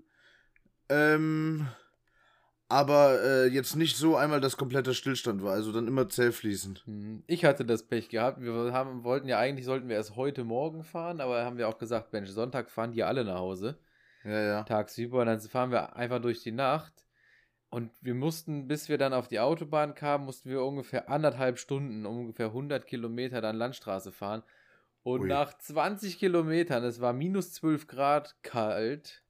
[0.89, 1.69] Ähm,
[2.73, 6.83] aber äh, jetzt nicht so einmal, dass kompletter Stillstand war, also dann immer zäh fließend.
[6.87, 8.41] Hm, ich hatte das Pech gehabt.
[8.41, 11.77] Wir haben, wollten ja eigentlich, sollten wir erst heute Morgen fahren, aber haben wir auch
[11.77, 13.77] gesagt, Mensch, Sonntag fahren die alle nach Hause.
[14.25, 14.63] Ja, ja.
[14.63, 16.95] Tagsüber und dann fahren wir einfach durch die Nacht.
[17.69, 22.07] Und wir mussten, bis wir dann auf die Autobahn kamen, mussten wir ungefähr anderthalb Stunden,
[22.07, 24.43] ungefähr 100 Kilometer dann Landstraße fahren.
[25.03, 25.29] Und Ui.
[25.29, 29.22] nach 20 Kilometern, es war minus 12 Grad kalt,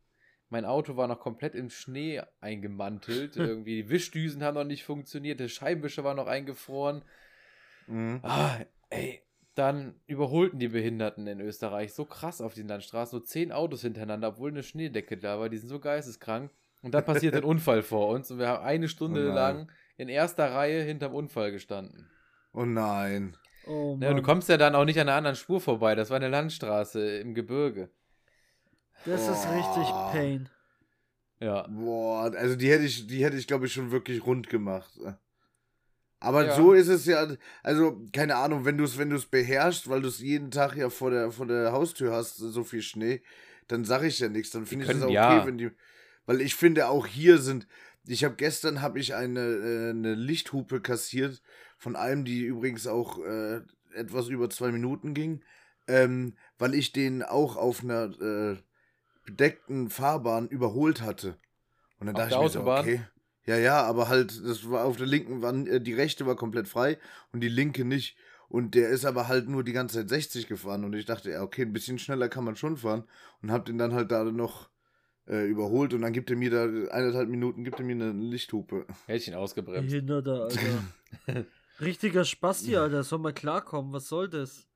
[0.52, 3.36] mein Auto war noch komplett im Schnee eingemantelt.
[3.36, 5.40] Irgendwie die Wischdüsen haben noch nicht funktioniert.
[5.40, 7.02] Der Scheibenwischer war noch eingefroren.
[7.86, 8.20] Mhm.
[8.22, 8.58] Ah,
[8.90, 9.22] ey.
[9.54, 13.18] Dann überholten die Behinderten in Österreich so krass auf den Landstraßen.
[13.18, 15.48] So zehn Autos hintereinander, obwohl eine Schneedecke da war.
[15.48, 16.50] Die sind so geisteskrank.
[16.82, 18.30] Und dann passiert ein Unfall vor uns.
[18.30, 22.10] Und wir haben eine Stunde oh lang in erster Reihe hinterm Unfall gestanden.
[22.52, 23.36] Oh nein.
[23.66, 25.94] Oh ja, du kommst ja dann auch nicht an einer anderen Spur vorbei.
[25.94, 27.90] Das war eine Landstraße im Gebirge.
[29.04, 29.32] Das Boah.
[29.32, 30.48] ist richtig Pain.
[31.40, 31.66] Ja.
[31.68, 34.92] Boah, also die hätte ich, die hätte ich, glaube ich, schon wirklich rund gemacht.
[36.20, 36.54] Aber Ja.
[36.54, 37.26] so ist es ja,
[37.64, 40.88] also keine Ahnung, wenn du es wenn du's beherrschst, weil du es jeden Tag ja
[40.88, 43.22] vor der, vor der Haustür hast, so viel Schnee,
[43.66, 44.50] dann sage ich ja nichts.
[44.52, 45.46] Dann finde ich können- auch okay, ja.
[45.46, 45.70] wenn die,
[46.26, 47.66] weil ich finde auch hier sind,
[48.06, 51.42] ich habe gestern habe ich eine, äh, eine Lichthupe kassiert
[51.76, 53.60] von einem, die übrigens auch äh,
[53.94, 55.42] etwas über zwei Minuten ging,
[55.88, 58.56] ähm, weil ich den auch auf einer äh,
[59.24, 61.36] bedeckten Fahrbahn überholt hatte.
[61.98, 62.80] Und dann Auf dachte der ich mir so, Autobahn?
[62.80, 63.00] okay.
[63.44, 66.68] Ja, ja, aber halt, das war auf der linken, war, äh, die rechte war komplett
[66.68, 66.98] frei
[67.32, 68.16] und die linke nicht.
[68.48, 71.42] Und der ist aber halt nur die ganze Zeit 60 gefahren und ich dachte, ja,
[71.42, 73.04] okay, ein bisschen schneller kann man schon fahren
[73.40, 74.68] und hab den dann halt da noch
[75.26, 78.86] äh, überholt und dann gibt er mir da eineinhalb Minuten, gibt er mir eine Lichthupe.
[79.06, 79.90] Hätte ich ihn ausgebremst.
[79.90, 81.46] Behinderter, Alter.
[81.80, 83.02] Richtiger Spasti, Alter.
[83.02, 83.92] Soll mal klarkommen.
[83.92, 84.68] Was soll das?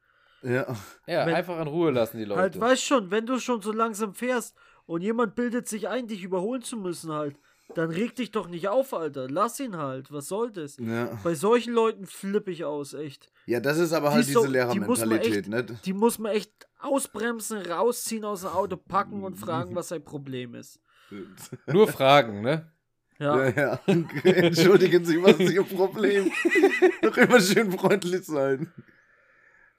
[0.47, 2.41] Ja, Ja, Wenn- einfach in Ruhe lassen die Leute.
[2.41, 4.55] Halt, weißt schon, wenn du schon so langsam fährst
[4.87, 7.37] und jemand bildet sich ein, dich überholen zu müssen, halt,
[7.75, 9.29] dann reg dich doch nicht auf, Alter.
[9.29, 10.13] Lass ihn halt.
[10.13, 10.77] Was soll das?
[10.79, 11.19] ja.
[11.25, 13.33] Bei solchen Leuten flippe ich aus, echt.
[13.47, 15.65] Ja, das ist aber Die halt ist diese so- die Lehrermentalität, ne?
[15.65, 20.55] Die muss man echt ausbremsen, rausziehen aus dem Auto, packen und fragen, was sein Problem
[20.55, 20.79] ist.
[21.67, 22.71] Nur Fragen, ne?
[23.19, 23.49] Ja.
[23.49, 23.81] Ja, ja.
[24.25, 26.31] Entschuldigen Sie, was ist Ihr Problem?
[27.03, 28.73] Doch immer schön freundlich sein.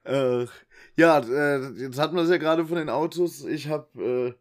[0.07, 0.51] Ach.
[0.95, 3.45] Ja, äh, jetzt hatten wir es ja gerade von den Autos.
[3.45, 4.33] Ich habe, äh,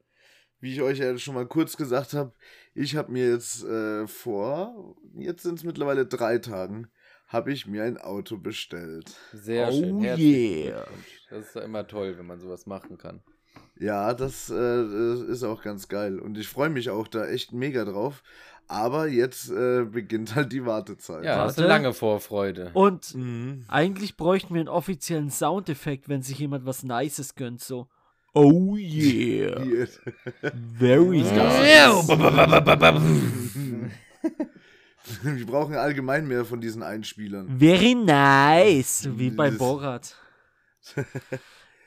[0.60, 2.32] wie ich euch ja schon mal kurz gesagt habe,
[2.74, 6.88] ich habe mir jetzt äh, vor, jetzt sind es mittlerweile drei Tagen,
[7.28, 9.16] habe ich mir ein Auto bestellt.
[9.32, 10.00] Sehr Oh schön.
[10.00, 10.86] Herzlichen yeah.
[11.30, 13.22] Das ist ja immer toll, wenn man sowas machen kann.
[13.78, 16.18] Ja, das äh, ist auch ganz geil.
[16.18, 18.22] Und ich freue mich auch da echt mega drauf.
[18.68, 21.24] Aber jetzt äh, beginnt halt die Wartezeit.
[21.24, 21.82] Ja, das ist eine Warte.
[21.82, 22.70] lange Vorfreude.
[22.74, 23.64] Und Mhm.
[23.68, 27.86] eigentlich bräuchten wir einen offiziellen Soundeffekt, wenn sich jemand was Nices gönnt, so.
[28.34, 29.62] Oh yeah.
[29.62, 29.88] Hier.
[30.78, 32.08] Very nice.
[35.22, 37.58] Wir brauchen allgemein mehr von diesen Einspielern.
[37.58, 39.08] Very nice.
[39.14, 40.16] Wie bei Borat.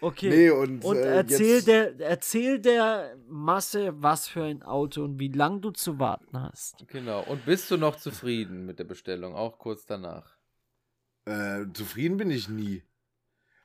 [0.02, 0.30] Okay.
[0.30, 5.20] Nee, und, Und äh, erzähl, jetzt- der, erzähl der Masse, was für ein Auto und
[5.20, 6.86] wie lang du zu warten hast.
[6.88, 7.22] Genau.
[7.24, 9.36] Und bist du noch zufrieden mit der Bestellung?
[9.36, 10.38] Auch kurz danach.
[11.26, 12.84] Äh, zufrieden bin ich nie.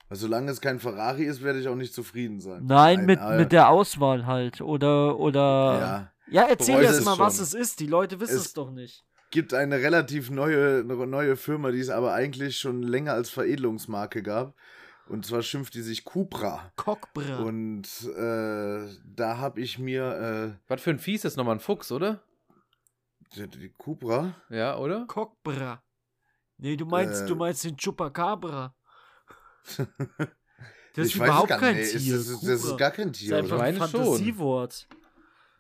[0.09, 2.67] Weil solange es kein Ferrari ist, werde ich auch nicht zufrieden sein.
[2.67, 4.61] Nein, mit, äh, mit der Auswahl halt.
[4.61, 5.41] Oder, oder.
[5.41, 6.11] Ja.
[6.43, 7.81] Ja, erzähl erst es mal, was es ist.
[7.81, 9.05] Die Leute wissen es, Es- doch nicht.
[9.31, 14.55] Gibt eine relativ neue, neue Firma, die es aber eigentlich schon länger als Veredelungsmarke gab.
[15.09, 16.73] Und zwar schimpft die sich Cupra.
[16.77, 17.39] Cockbra.
[17.39, 17.87] Und
[18.17, 22.23] äh, da habe ich mir Was für ein Fies ist nochmal ein Fuchs, oder?
[23.37, 24.35] äh, die, die Cupra.
[24.49, 25.05] Ja, oder?
[25.07, 25.83] Cockbra.
[26.57, 27.27] Nee, du meinst, Äh.
[27.27, 28.75] du meinst den Chupacabra.
[30.97, 31.93] Das ist ich weiß es überhaupt gar kein nicht.
[31.95, 32.15] Nee, Tier.
[32.15, 32.77] Ist, das, ist, das ist Cobra.
[32.77, 33.37] gar kein Das ist Tier.
[33.37, 34.25] einfach ein meine schon.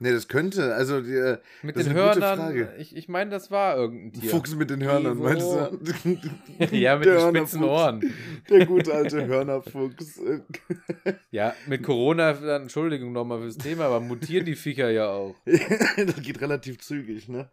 [0.05, 0.75] Nee, das könnte.
[0.75, 2.69] Also die, äh, Mit den Hörnern.
[2.77, 4.33] Ich, ich meine, das war irgendein Tier.
[4.33, 5.23] Fuchs mit den Hörnern, Ivo.
[5.23, 6.19] meinst du?
[6.77, 7.65] ja, mit Der den spitzen.
[7.65, 8.13] Ohren.
[8.51, 10.21] Der gute alte Hörnerfuchs.
[11.31, 15.37] Ja, mit Corona, dann, Entschuldigung nochmal fürs Thema, aber mutieren die Viecher ja auch.
[15.47, 17.49] das geht relativ zügig, ne?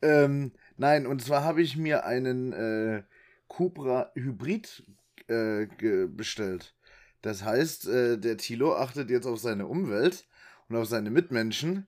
[0.00, 3.02] Ähm, nein, und zwar habe ich mir einen äh,
[3.48, 4.82] Cupra Hybrid
[5.28, 5.66] äh,
[6.06, 6.74] bestellt.
[7.20, 10.24] Das heißt, äh, der Tilo achtet jetzt auf seine Umwelt
[10.68, 11.86] und auf seine Mitmenschen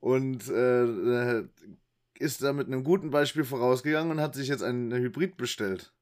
[0.00, 1.48] und äh, äh,
[2.18, 5.92] ist da mit einem guten Beispiel vorausgegangen und hat sich jetzt einen Hybrid bestellt.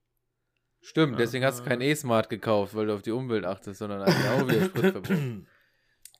[0.80, 4.48] Stimmt, deswegen hast du kein E-Smart gekauft, weil du auf die Umwelt achtest, sondern auch
[4.48, 5.16] wieder Spritverbrauch.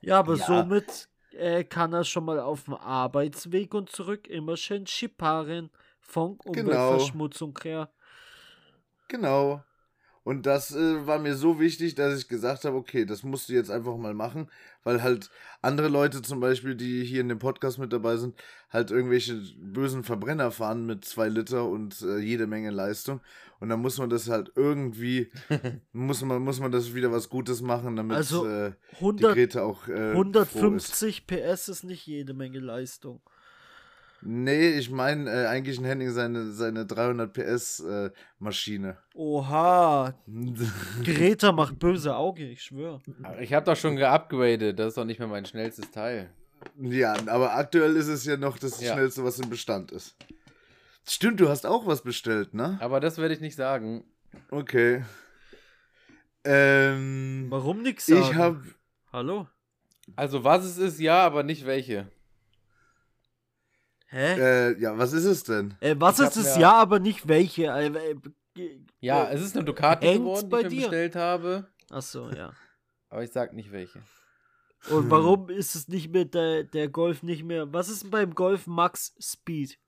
[0.01, 0.47] Ja, aber Ja.
[0.47, 6.39] somit äh, kann er schon mal auf dem Arbeitsweg und zurück immer schön schipparen von
[6.39, 6.51] Genau.
[6.51, 7.91] Umweltverschmutzung her.
[9.09, 9.65] Genau.
[10.29, 13.55] Und das äh, war mir so wichtig, dass ich gesagt habe, okay, das musst du
[13.55, 14.51] jetzt einfach mal machen,
[14.85, 15.31] weil halt
[15.63, 18.39] andere Leute zum Beispiel, die hier in dem Podcast mit dabei sind,
[18.69, 23.23] halt irgendwelche bösen Verbrenner fahren mit zwei Liter und äh, jede Menge Leistung.
[23.59, 25.31] Und dann muss man das halt irgendwie,
[25.93, 29.63] muss man, muss man das wieder was Gutes machen, damit Also, äh, die 100, Grete
[29.63, 30.53] auch äh, froh ist.
[30.53, 33.23] 150 PS ist nicht jede Menge Leistung.
[34.21, 38.99] Nee, ich meine äh, eigentlich ein Henning seine, seine 300 PS äh, Maschine.
[39.15, 40.15] Oha,
[41.05, 43.01] Greta macht böse Auge, ich schwöre.
[43.41, 46.31] Ich habe doch schon geupgradet, das ist doch nicht mehr mein schnellstes Teil.
[46.81, 48.93] Ja, aber aktuell ist es ja noch das Ja.
[48.95, 50.17] schnellste, was im Bestand ist.
[51.07, 52.77] Stimmt, du hast auch was bestellt, ne?
[52.81, 54.05] Aber das werde ich nicht sagen.
[54.51, 55.05] Okay.
[56.45, 58.21] Ähm, Warum nix sagen?
[58.23, 58.57] ich hab,
[59.13, 59.47] Hallo?
[60.17, 62.11] Also was es ist, ja, aber nicht welche.
[64.11, 64.71] Hä?
[64.71, 65.75] äh, ja, was ist es denn?
[65.81, 67.67] Äh, was ich ist es ja, aber nicht welche?
[67.67, 68.17] Äh, äh,
[69.01, 70.81] Ja, äh, es ist eine Ducati geworden, die bei ich dir?
[70.83, 71.69] bestellt habe.
[71.91, 72.53] Achso, ja.
[73.11, 74.03] Aber ich sag nicht welche.
[74.91, 77.73] Und warum ist es nicht mehr der, der Golf nicht mehr?
[77.73, 79.79] Was ist denn beim Golf Max Speed?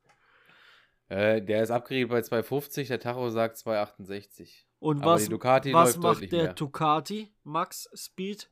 [1.08, 4.66] Äh, der ist abgeriegelt bei 250, der Tacho sagt 268.
[4.78, 6.52] Und was, was macht der mehr.
[6.54, 8.50] Ducati Max Speed?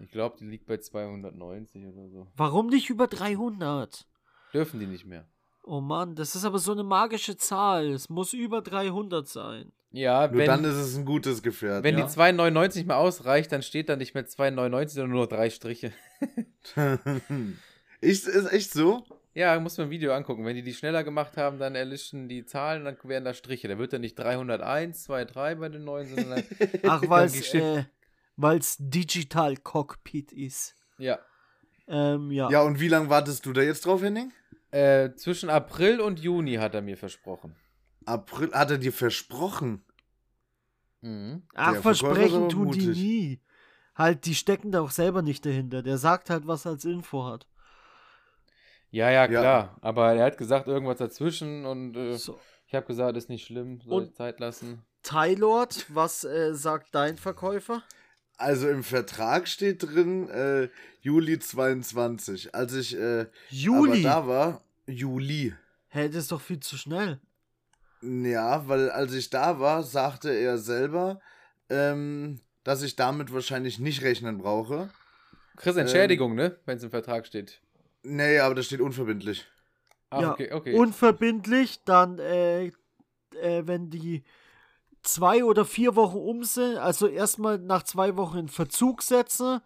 [0.00, 2.26] Ich glaube, die liegt bei 290 oder so.
[2.36, 4.06] Warum nicht über 300?
[4.56, 5.26] Dürfen die nicht mehr.
[5.64, 7.90] Oh Mann, das ist aber so eine magische Zahl.
[7.90, 9.72] Es muss über 300 sein.
[9.90, 11.84] Ja, nur wenn, dann ist es ein gutes Gefährt.
[11.84, 12.06] Wenn ja?
[12.06, 15.92] die 2,99 mehr ausreicht, dann steht da nicht mehr 2,99, sondern nur drei Striche.
[18.00, 19.04] ist, ist echt so?
[19.34, 20.46] Ja, muss man ein Video angucken.
[20.46, 23.68] Wenn die die schneller gemacht haben, dann erlischen die Zahlen, dann werden da Striche.
[23.68, 26.42] Da wird dann nicht 301, 2, 3 bei den neuen, sondern
[26.84, 27.84] Ach, weil es äh,
[28.78, 30.74] Digital Cockpit ist.
[30.96, 31.18] Ja.
[31.88, 32.50] Ähm, ja.
[32.50, 34.32] Ja, und wie lange wartest du da jetzt drauf, Henning?
[34.70, 37.54] Äh, zwischen April und Juni hat er mir versprochen.
[38.04, 39.84] April hat er dir versprochen?
[41.00, 41.42] Mhm.
[41.54, 43.40] Ach, Der versprechen tun die nie.
[43.94, 45.82] Halt, die stecken da auch selber nicht dahinter.
[45.82, 47.46] Der sagt halt, was er als Info hat.
[48.90, 49.44] Ja, ja, klar.
[49.44, 49.76] Ja.
[49.80, 52.38] Aber er hat gesagt, irgendwas dazwischen und äh, so.
[52.66, 54.82] ich habe gesagt, ist nicht schlimm, soll und Zeit lassen.
[55.02, 57.82] Tylord, was äh, sagt dein Verkäufer?
[58.38, 60.68] Also im Vertrag steht drin äh,
[61.00, 62.54] Juli 22.
[62.54, 64.02] Als ich äh, Juli.
[64.02, 65.54] da war, Juli.
[65.88, 67.20] Hä, das ist doch viel zu schnell.
[68.02, 71.20] Ja, weil als ich da war, sagte er selber,
[71.70, 74.90] ähm, dass ich damit wahrscheinlich nicht rechnen brauche.
[75.56, 76.56] Chris, Entschädigung, ähm, ne?
[76.66, 77.60] Wenn es im Vertrag steht.
[78.02, 79.46] Nee, aber das steht unverbindlich.
[80.10, 80.74] Ah, ja, okay, okay.
[80.74, 84.22] Unverbindlich, dann, äh, äh, wenn die
[85.06, 89.60] zwei oder vier Wochen um sind, also erstmal nach zwei Wochen in Verzug setzen,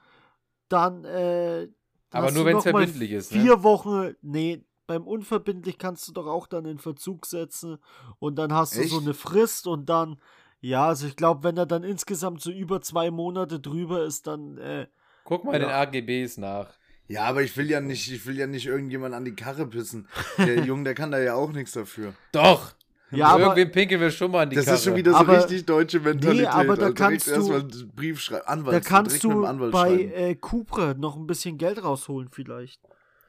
[0.68, 1.68] dann, äh,
[2.10, 3.32] aber nur wenn es verbindlich ist.
[3.32, 3.40] Ne?
[3.40, 3.62] Vier ne?
[3.62, 7.78] Wochen, nee, beim unverbindlich kannst du doch auch dann in Verzug setzen
[8.18, 8.90] und dann hast du Echt?
[8.90, 10.20] so eine Frist und dann,
[10.60, 14.58] ja, also ich glaube, wenn er dann insgesamt so über zwei Monate drüber ist, dann,
[14.58, 14.86] äh,
[15.24, 15.58] Guck mal ja.
[15.60, 16.74] den AGBs nach.
[17.06, 20.08] Ja, aber ich will ja nicht, ich will ja nicht irgendjemand an die Karre pissen.
[20.38, 22.14] Der Junge, der kann da ja auch nichts dafür.
[22.30, 22.72] Doch!
[23.10, 24.76] Ja, aber Irgendwem pinkeln wir schon mal an die das Karre.
[24.76, 26.42] ist schon wieder so aber, richtig deutsche Mentalität.
[26.42, 29.92] Nee, aber da also kannst du erstmal einen Brief schreiben, Anwalt, da kannst du bei
[30.14, 32.80] äh, Cupra noch ein bisschen Geld rausholen vielleicht.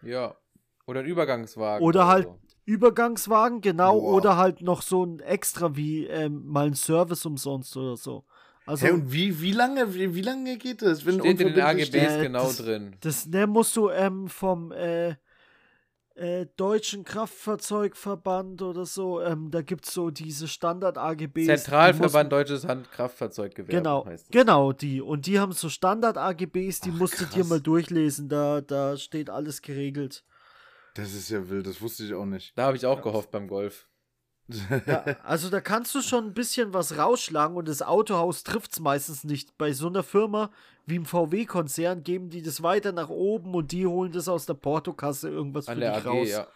[0.04, 0.36] Ja,
[0.86, 1.86] oder ein Übergangswagen.
[1.86, 2.40] Oder, oder halt so.
[2.66, 4.14] Übergangswagen, genau, Boah.
[4.14, 8.24] oder halt noch so ein extra wie ähm, mal ein Service umsonst oder so.
[8.66, 11.06] Also, hey, und wie, wie, lange, wie, wie lange geht das?
[11.06, 12.96] Wenn steht in den AGBs äh, genau das, drin.
[13.02, 15.16] Das ne, musst du ähm, vom äh,
[16.22, 21.48] äh, Deutschen Kraftfahrzeugverband oder so, ähm, da gibt es so diese Standard-AGBs.
[21.48, 23.72] Zentralverband die Deutsches Handkraftfahrzeuggewerbe.
[23.72, 25.02] Genau, genau die.
[25.02, 28.30] Und die haben so Standard-AGBs, die Ach, musst du dir mal durchlesen.
[28.30, 30.24] Da, da steht alles geregelt.
[30.94, 32.56] Das ist ja wild, das wusste ich auch nicht.
[32.58, 33.88] Da habe ich auch gehofft beim Golf.
[34.86, 38.80] Ja, also da kannst du schon ein bisschen was rausschlagen und das Autohaus trifft es
[38.80, 39.58] meistens nicht.
[39.58, 40.50] Bei so einer Firma
[40.86, 44.56] wie im VW-Konzern geben die das weiter nach oben und die holen das aus der
[44.56, 46.30] Portokasse irgendwas An für dich AG, raus.
[46.30, 46.48] Ja.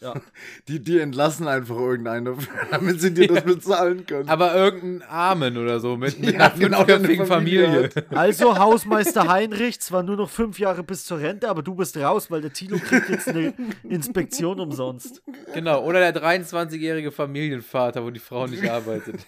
[0.00, 0.14] Ja.
[0.68, 2.36] Die, die entlassen einfach irgendeine,
[2.70, 4.28] damit sie dir das bezahlen können.
[4.28, 7.90] Aber irgendeinen Armen oder so mit, mit ja, einer genau, fünfköpfigen Familie.
[7.90, 7.90] Familie.
[8.10, 12.30] Also Hausmeister Heinrich, zwar nur noch fünf Jahre bis zur Rente, aber du bist raus,
[12.30, 13.52] weil der Tilo kriegt jetzt eine
[13.84, 15.22] Inspektion umsonst.
[15.54, 19.26] Genau, oder der 23-jährige Familienvater, wo die Frau nicht arbeitet.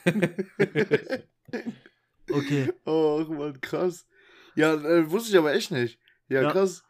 [2.30, 2.72] okay.
[2.86, 4.06] Oh, Mann, krass.
[4.54, 5.98] Ja, äh, wusste ich aber echt nicht.
[6.28, 6.82] Ja, ja, krass.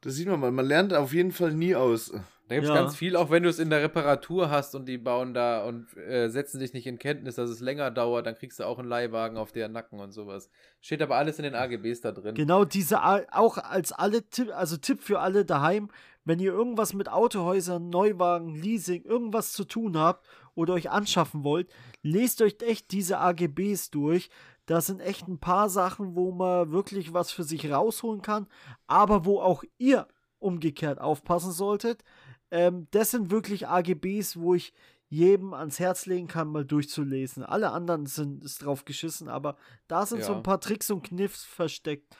[0.00, 0.50] Das sieht man mal.
[0.50, 2.12] Man lernt auf jeden Fall nie aus.
[2.50, 2.80] Da gibt es ja.
[2.80, 5.96] ganz viel, auch wenn du es in der Reparatur hast und die bauen da und
[5.96, 8.88] äh, setzen dich nicht in Kenntnis, dass es länger dauert, dann kriegst du auch einen
[8.88, 10.50] Leihwagen auf deren Nacken und sowas.
[10.80, 12.34] Steht aber alles in den AGBs da drin.
[12.34, 15.90] Genau, diese auch als alle Tipp, also Tipp für alle daheim,
[16.24, 20.26] wenn ihr irgendwas mit Autohäusern, Neuwagen, Leasing, irgendwas zu tun habt
[20.56, 21.70] oder euch anschaffen wollt,
[22.02, 24.28] lest euch echt diese AGBs durch.
[24.66, 28.48] Da sind echt ein paar Sachen, wo man wirklich was für sich rausholen kann,
[28.88, 30.08] aber wo auch ihr
[30.40, 32.02] umgekehrt aufpassen solltet.
[32.50, 34.72] Ähm, das sind wirklich AGBs, wo ich
[35.08, 37.42] jedem ans Herz legen kann, mal durchzulesen.
[37.42, 39.56] Alle anderen sind ist drauf geschissen, aber
[39.88, 40.24] da sind ja.
[40.24, 42.14] so ein paar Tricks und Kniffs versteckt.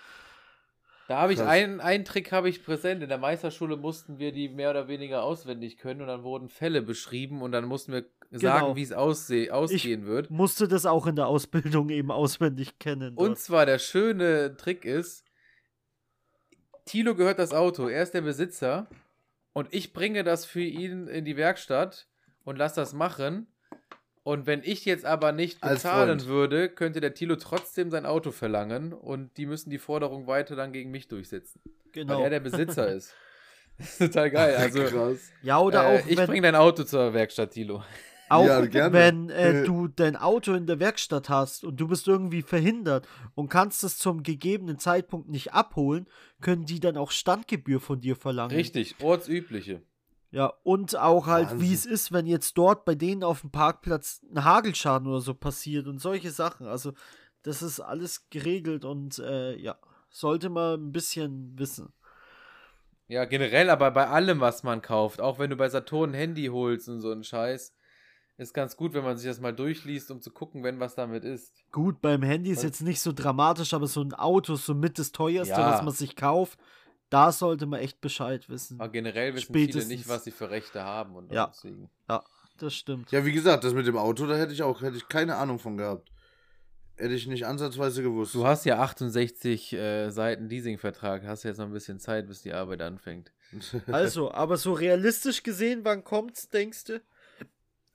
[1.06, 3.02] Da habe ich einen, einen Trick habe ich präsent.
[3.02, 6.82] In der Meisterschule mussten wir die mehr oder weniger auswendig können und dann wurden Fälle
[6.82, 8.76] beschrieben und dann mussten wir sagen, genau.
[8.76, 10.30] wie es aussehen ich wird.
[10.30, 13.16] Musste das auch in der Ausbildung eben auswendig kennen.
[13.16, 13.28] Dort.
[13.28, 15.24] Und zwar der schöne Trick ist,
[16.84, 18.86] Tilo gehört das Auto, er ist der Besitzer
[19.52, 22.06] und ich bringe das für ihn in die Werkstatt
[22.44, 23.46] und lasse das machen.
[24.22, 28.92] Und wenn ich jetzt aber nicht bezahlen würde, könnte der Tilo trotzdem sein Auto verlangen
[28.92, 31.60] und die müssen die Forderung weiter dann gegen mich durchsetzen.
[31.92, 32.18] Genau.
[32.18, 33.14] Weil er der Besitzer ist.
[33.78, 34.56] Das ist total geil.
[34.56, 35.32] Also, Krass.
[35.42, 36.06] Ja, oder äh, auch.
[36.06, 37.82] Ich bringe dein Auto zur Werkstatt, Tilo.
[38.30, 42.42] Auch ja, wenn äh, du dein Auto in der Werkstatt hast und du bist irgendwie
[42.42, 46.06] verhindert und kannst es zum gegebenen Zeitpunkt nicht abholen,
[46.40, 48.54] können die dann auch Standgebühr von dir verlangen.
[48.54, 49.82] Richtig, ortsübliche.
[50.30, 54.22] Ja, und auch halt, wie es ist, wenn jetzt dort bei denen auf dem Parkplatz
[54.32, 56.68] ein Hagelschaden oder so passiert und solche Sachen.
[56.68, 56.92] Also,
[57.42, 59.76] das ist alles geregelt und äh, ja,
[60.08, 61.92] sollte man ein bisschen wissen.
[63.08, 66.46] Ja, generell, aber bei allem, was man kauft, auch wenn du bei Saturn ein Handy
[66.46, 67.74] holst und so einen Scheiß,
[68.40, 71.24] ist ganz gut, wenn man sich das mal durchliest, um zu gucken, wenn was damit
[71.24, 71.52] ist.
[71.72, 74.98] Gut, beim Handy ist jetzt nicht so dramatisch, aber so ein Auto ist so mit
[74.98, 75.72] das teuerste, ja.
[75.72, 76.58] was man sich kauft.
[77.10, 78.80] Da sollte man echt Bescheid wissen.
[78.80, 79.84] Aber generell wissen Spätestens.
[79.84, 81.48] viele nicht, was sie für Rechte haben und ja.
[81.48, 81.90] deswegen.
[82.08, 82.22] Ja,
[82.56, 83.10] das stimmt.
[83.10, 85.58] Ja, wie gesagt, das mit dem Auto, da hätte ich auch hätte ich keine Ahnung
[85.58, 86.10] von gehabt.
[86.96, 88.34] Hätte ich nicht ansatzweise gewusst.
[88.34, 92.52] Du hast ja 68 äh, Seiten Leasingvertrag, hast jetzt noch ein bisschen Zeit, bis die
[92.52, 93.32] Arbeit anfängt.
[93.88, 97.02] Also, aber so realistisch gesehen, wann kommt's, denkst du?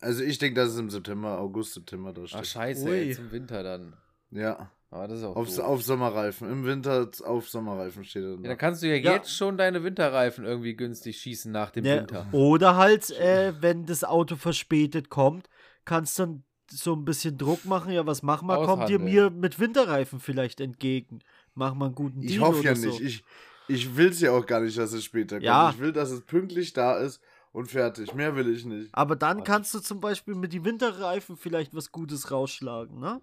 [0.01, 2.39] Also ich denke, dass es im September, August, September da steht.
[2.41, 3.93] Ach scheiße, ey, zum Winter dann.
[4.31, 4.71] Ja.
[4.91, 6.49] Aber das ist auch auf, auf Sommerreifen.
[6.49, 8.41] Im Winter auf Sommerreifen steht dann.
[8.43, 11.83] Ja, dann kannst du ja, ja, jetzt schon deine Winterreifen irgendwie günstig schießen nach dem
[11.83, 12.27] ja, Winter.
[12.31, 15.49] Oder halt, äh, wenn das Auto verspätet kommt,
[15.83, 17.91] kannst du dann so ein bisschen Druck machen.
[17.91, 18.63] Ja, was machen wir?
[18.65, 21.19] Kommt ihr mir mit Winterreifen vielleicht entgegen?
[21.55, 22.83] Machen wir einen guten Deal Ich hoffe ja nicht.
[22.83, 23.03] So.
[23.03, 23.23] Ich,
[23.67, 25.45] ich will es ja auch gar nicht, dass es später kommt.
[25.45, 25.71] Ja.
[25.71, 27.21] Ich will, dass es pünktlich da ist
[27.55, 28.13] und fertig.
[28.13, 28.89] Mehr will ich nicht.
[28.93, 33.21] Aber dann kannst du zum Beispiel mit die Winterreifen vielleicht was Gutes rausschlagen, ne?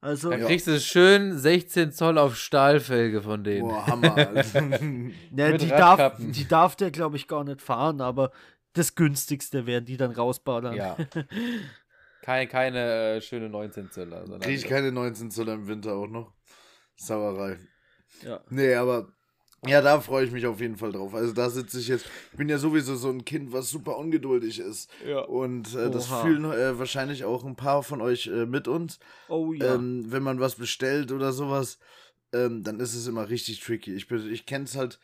[0.00, 3.68] Also, dann kriegst du schön 16 Zoll auf Stahlfelge von denen.
[3.68, 4.16] Boah, Hammer.
[5.36, 8.30] ja, die, darf, die darf der, glaube ich, gar nicht fahren, aber
[8.74, 10.74] das günstigste werden die dann rausballern.
[10.74, 10.96] Ja.
[12.22, 14.24] Keine, keine äh, schöne 19 Zöller.
[14.40, 16.32] Krieg ich keine 19 Zöller im Winter auch noch?
[16.96, 17.58] Sauerei.
[18.22, 18.40] Ja.
[18.48, 19.12] Nee, aber
[19.66, 21.14] ja, da freue ich mich auf jeden Fall drauf.
[21.14, 22.06] Also da sitze ich jetzt.
[22.32, 24.90] Ich bin ja sowieso so ein Kind, was super ungeduldig ist.
[25.06, 25.20] Ja.
[25.20, 28.98] Und äh, das fühlen äh, wahrscheinlich auch ein paar von euch äh, mit uns.
[29.28, 29.74] Oh ja.
[29.74, 31.78] Ähm, wenn man was bestellt oder sowas,
[32.32, 33.94] ähm, dann ist es immer richtig tricky.
[33.94, 34.98] Ich, ich kenne es halt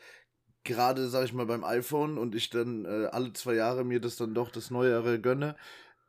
[0.64, 4.16] gerade, sag ich mal, beim iPhone und ich dann äh, alle zwei Jahre mir das
[4.16, 5.56] dann doch das Neuere gönne.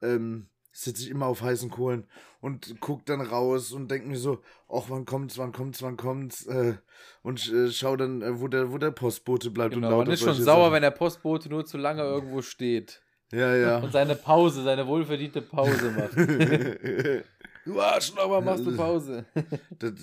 [0.02, 2.05] Ähm, sitze ich immer auf heißen Kohlen
[2.39, 6.45] und guck dann raus und denke mir so, ach, wann kommt's, wann kommt's, wann kommt's,
[6.47, 6.76] äh,
[7.24, 10.22] und äh, schau dann, äh, wo, der, wo der Postbote bleibt genau, und Man ist
[10.22, 10.74] schon sauer, Sachen.
[10.74, 13.01] wenn der Postbote nur zu lange irgendwo steht.
[13.32, 13.78] Ja, ja.
[13.84, 16.17] Und seine Pause, seine wohlverdiente Pause macht.
[17.65, 19.26] du Arschloch, aber machst du Pause.
[19.80, 19.93] das,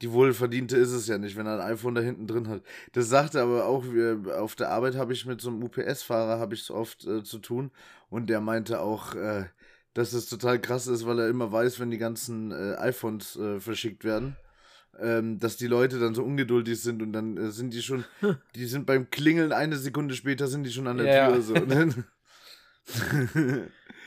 [0.00, 2.62] die wohlverdiente ist es ja nicht, wenn er ein iPhone da hinten drin hat.
[2.92, 3.84] Das sagte aber auch,
[4.38, 7.38] auf der Arbeit habe ich mit so einem UPS-Fahrer habe ich so oft äh, zu
[7.38, 7.70] tun
[8.08, 9.46] und der meinte auch, äh,
[9.94, 13.58] dass es total krass ist, weil er immer weiß, wenn die ganzen äh, iPhones äh,
[13.60, 14.36] verschickt werden,
[14.98, 18.04] ähm, dass die Leute dann so ungeduldig sind und dann äh, sind die schon,
[18.54, 21.30] die sind beim Klingeln eine Sekunde später sind die schon an der ja.
[21.30, 21.42] Tür.
[21.42, 21.54] So.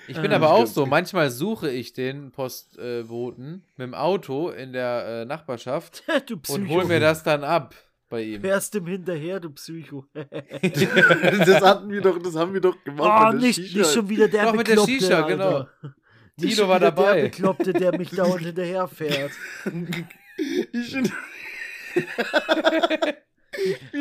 [0.08, 5.06] ich bin aber auch so, manchmal suche ich den Postboten mit dem Auto in der
[5.06, 6.04] äh, Nachbarschaft
[6.50, 7.76] und hol mir das dann ab
[8.14, 8.42] bei ihm.
[8.42, 10.06] Fährst dem hinterher, du Psycho.
[10.14, 13.34] das hatten wir doch, das haben wir doch gemacht.
[13.34, 15.70] Oh, nicht, nicht schon wieder der Doch, mit der Shisha, Alter.
[15.82, 15.94] genau.
[16.40, 17.16] Tino war dabei.
[17.16, 19.32] Der Bekloppte, der mich dauernd hinterher fährt.
[20.72, 20.96] ich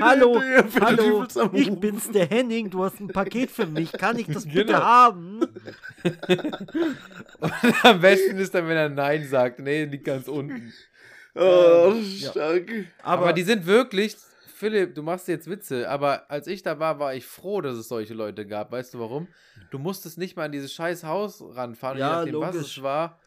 [0.01, 0.41] hallo,
[0.81, 4.67] hallo, ich bin's, der Henning, du hast ein Paket für mich, kann ich das bitte
[4.67, 4.81] genau.
[4.81, 5.41] haben?
[7.83, 10.73] am besten ist dann, wenn er Nein sagt, nee, liegt ganz unten.
[11.35, 12.71] Oh, ähm, stark.
[12.71, 12.85] Ja.
[13.03, 14.17] Aber, aber, die sind wirklich,
[14.55, 17.89] Philipp, du machst jetzt Witze, aber als ich da war, war ich froh, dass es
[17.89, 18.71] solche Leute gab.
[18.73, 19.29] Weißt du warum?
[19.71, 23.19] Du musstest nicht mal an dieses scheiß Haus ranfahren, ja, nachdem, was es war.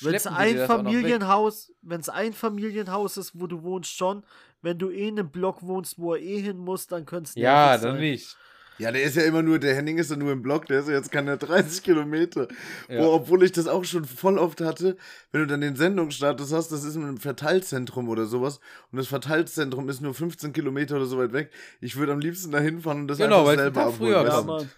[0.00, 4.24] Wenn es ein Familienhaus, wenn es ein Familienhaus ist, wo du wohnst, schon.
[4.62, 7.40] Wenn du eh in einem Block wohnst, wo er eh hin muss, dann könntest du
[7.40, 8.00] Ja, dann sein.
[8.00, 8.36] nicht.
[8.78, 10.88] Ja, der ist ja immer nur, der Henning ist ja nur im Block, der ist
[10.88, 12.48] ja jetzt keine 30 Kilometer.
[12.88, 13.00] Ja.
[13.00, 14.96] Obwohl ich das auch schon voll oft hatte,
[15.32, 18.60] wenn du dann den Sendungsstatus hast, das ist in einem Verteilzentrum oder sowas
[18.92, 21.50] und das Verteilzentrum ist nur 15 Kilometer oder so weit weg.
[21.80, 23.96] Ich würde am liebsten da hinfahren und das genau, einfach selber abholen.
[23.96, 24.70] Früher ja, Mann.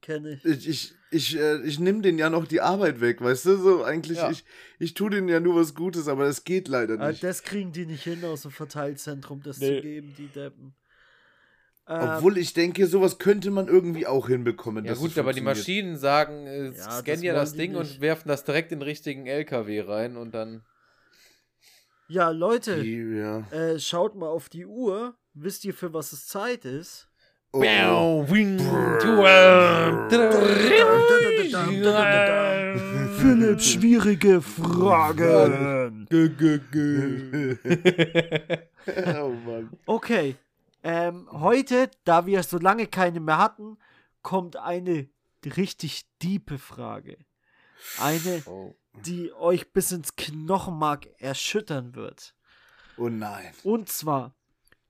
[0.00, 0.44] Kenne ich.
[0.44, 3.56] Ich, ich, ich, äh, ich nehme denen ja noch die Arbeit weg, weißt du?
[3.56, 4.30] So, eigentlich, ja.
[4.30, 4.44] ich,
[4.78, 7.24] ich tue denen ja nur was Gutes, aber es geht leider nicht.
[7.24, 9.76] das kriegen die nicht hin, aus dem Verteilzentrum das nee.
[9.76, 10.74] zu geben, die Deppen.
[11.86, 14.86] Obwohl ich denke, sowas könnte man irgendwie auch hinbekommen.
[14.86, 18.44] Ja gut, aber die Maschinen sagen, äh, ja, scannen ja das Ding und werfen das
[18.44, 20.62] direkt in den richtigen LKW rein und dann...
[22.08, 23.40] Ja, Leute, die, ja.
[23.50, 25.14] Äh, schaut mal auf die Uhr.
[25.34, 27.08] Wisst ihr, für was es Zeit ist?
[27.52, 27.60] Oh.
[33.18, 36.08] Philipp, schwierige Fragen.
[39.16, 39.70] oh Mann.
[39.86, 40.36] Okay,
[40.84, 43.78] ähm, heute, da wir so lange keine mehr hatten,
[44.22, 45.08] kommt eine
[45.44, 47.16] richtig diepe Frage.
[47.98, 48.74] Eine, oh.
[49.04, 52.34] die euch bis ins Knochenmark erschüttern wird.
[52.98, 53.52] Oh nein.
[53.62, 54.34] Und zwar,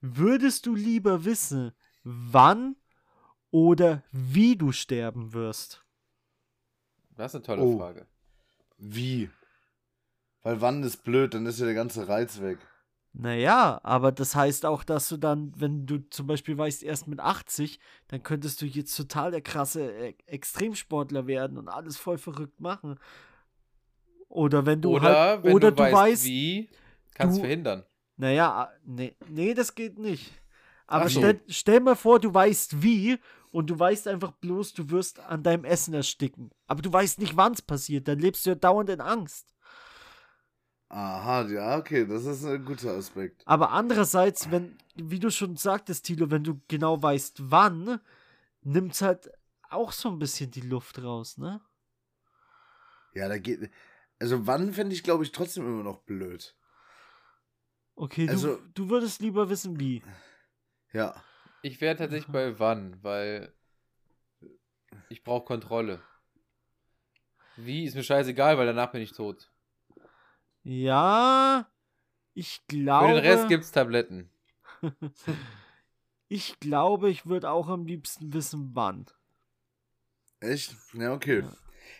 [0.01, 1.71] würdest du lieber wissen,
[2.03, 2.75] wann
[3.49, 5.85] oder wie du sterben wirst?
[7.15, 7.77] Das ist eine tolle oh.
[7.77, 8.05] Frage.
[8.77, 9.29] Wie?
[10.43, 12.59] Weil wann ist blöd, dann ist ja der ganze Reiz weg.
[13.17, 17.21] Naja, aber das heißt auch, dass du dann, wenn du zum Beispiel weißt, erst mit
[17.21, 22.59] 80, dann könntest du jetzt total der krasse e-, Extremsportler werden und alles voll verrückt
[22.59, 22.99] machen.
[24.27, 26.69] Oder wenn du oder halt, wenn oder du, weißt, weißt, wie,
[27.13, 27.85] kannst du verhindern.
[28.17, 30.33] Naja, nee, nee, das geht nicht.
[30.85, 31.21] Aber so.
[31.21, 33.17] stell, stell mal vor, du weißt wie
[33.51, 36.51] und du weißt einfach bloß, du wirst an deinem Essen ersticken.
[36.67, 38.09] Aber du weißt nicht, wann es passiert.
[38.09, 39.54] Dann lebst du ja dauernd in Angst.
[40.95, 43.45] Aha, ja, okay, das ist ein guter Aspekt.
[43.45, 47.99] Aber andererseits, wenn, wie du schon sagtest, Tilo, wenn du genau weißt, wann,
[48.61, 49.29] nimmt es halt
[49.69, 51.59] auch so ein bisschen die Luft raus, ne?
[53.13, 53.69] Ja, da geht.
[54.19, 56.55] Also, wann fände ich, glaube ich, trotzdem immer noch blöd.
[57.95, 60.01] Okay, also, du, du würdest lieber wissen, wie.
[60.93, 61.21] Ja.
[61.61, 63.53] Ich wäre tatsächlich bei wann, weil
[65.09, 66.01] ich brauche Kontrolle.
[67.57, 69.51] Wie ist mir scheißegal, weil danach bin ich tot.
[70.65, 71.67] Ja,
[72.33, 73.07] ich glaube.
[73.07, 74.31] Für den Rest gibt's Tabletten.
[76.27, 79.05] ich glaube, ich würde auch am liebsten wissen, wann.
[80.39, 80.75] Echt?
[80.93, 81.43] Ja, okay.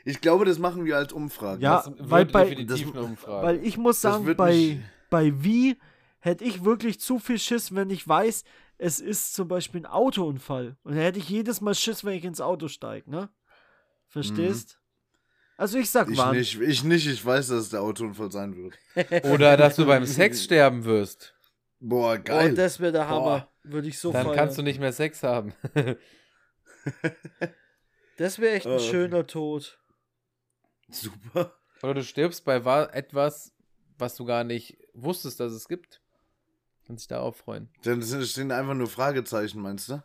[0.04, 1.62] Ich glaube, das machen wir als Umfrage.
[1.62, 3.46] Ja, weil bei, das, Umfrage.
[3.46, 5.78] weil ich muss sagen, bei, bei wie
[6.20, 8.44] hätte ich wirklich zu viel Schiss, wenn ich weiß,
[8.80, 10.76] es ist zum Beispiel ein Autounfall.
[10.82, 13.30] Und dann hätte ich jedes Mal Schiss, wenn ich ins Auto steige, ne?
[14.08, 14.80] Verstehst?
[15.58, 16.36] Also ich sag ich wann.
[16.36, 18.78] Nicht, ich nicht, ich weiß, dass es der Autounfall sein wird.
[19.26, 21.34] Oder dass du beim Sex sterben wirst.
[21.80, 22.52] Boah, geil.
[22.52, 23.50] Oh, das wäre der Hammer.
[23.64, 24.36] Würde ich so Dann feiern.
[24.36, 25.54] kannst du nicht mehr Sex haben.
[28.18, 29.80] das wäre echt ein oh, schöner Tod.
[30.90, 31.54] Super.
[31.82, 32.56] Oder du stirbst bei
[32.92, 33.54] etwas,
[33.98, 36.02] was du gar nicht wusstest, dass es gibt.
[36.88, 37.70] Und sich darauf freuen.
[37.84, 40.04] Dann stehen einfach nur Fragezeichen, meinst du?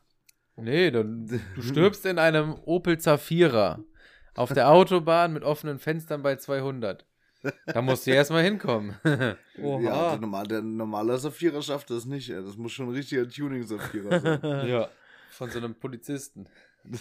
[0.57, 3.84] Nee, dann, du stirbst in einem Opel Zafira.
[4.35, 7.07] Auf der Autobahn mit offenen Fenstern bei 200.
[7.66, 8.97] Da musst du erstmal hinkommen.
[9.62, 9.81] Oha.
[9.81, 12.28] Ja, der, normal, der normale Saphira schafft das nicht.
[12.28, 12.43] Ey.
[12.43, 14.41] Das muss schon ein richtiger Tuning-Saphira sein.
[14.68, 14.89] ja,
[15.31, 16.47] von so einem Polizisten.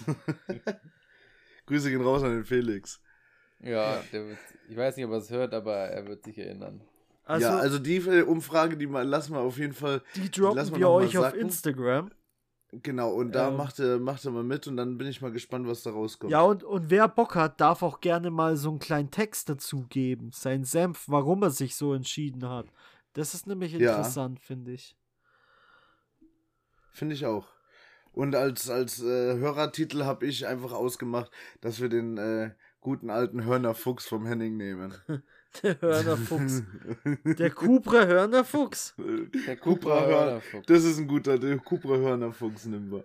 [1.66, 3.02] Grüße gehen raus an den Felix.
[3.62, 4.38] Ja, wird,
[4.70, 6.82] ich weiß nicht, ob er es hört, aber er wird sich erinnern.
[7.26, 10.02] Also, ja, also die Umfrage, die mal, lassen wir auf jeden Fall.
[10.16, 12.12] Die droppen wir euch auf Instagram.
[12.72, 15.32] Genau, und da ähm, macht, er, macht er mal mit und dann bin ich mal
[15.32, 16.32] gespannt, was da rauskommt.
[16.32, 19.88] Ja, und, und wer Bock hat, darf auch gerne mal so einen kleinen Text dazu
[19.90, 20.30] geben.
[20.34, 22.68] Sein Senf, warum er sich so entschieden hat.
[23.14, 24.46] Das ist nämlich interessant, ja.
[24.46, 24.96] finde ich.
[26.92, 27.48] Finde ich auch.
[28.12, 32.52] Und als, als äh, Hörertitel habe ich einfach ausgemacht, dass wir den äh,
[32.82, 34.94] guten alten Hörner Fuchs vom Henning nehmen.
[35.64, 36.64] Der Hörnerfuchs.
[37.26, 38.95] Der Cupra Hörnerfuchs.
[39.47, 40.66] Der Cupra Hörnerfuchs.
[40.68, 43.04] Das ist ein guter, der Cupra Hörnerfuchs nehmen wir.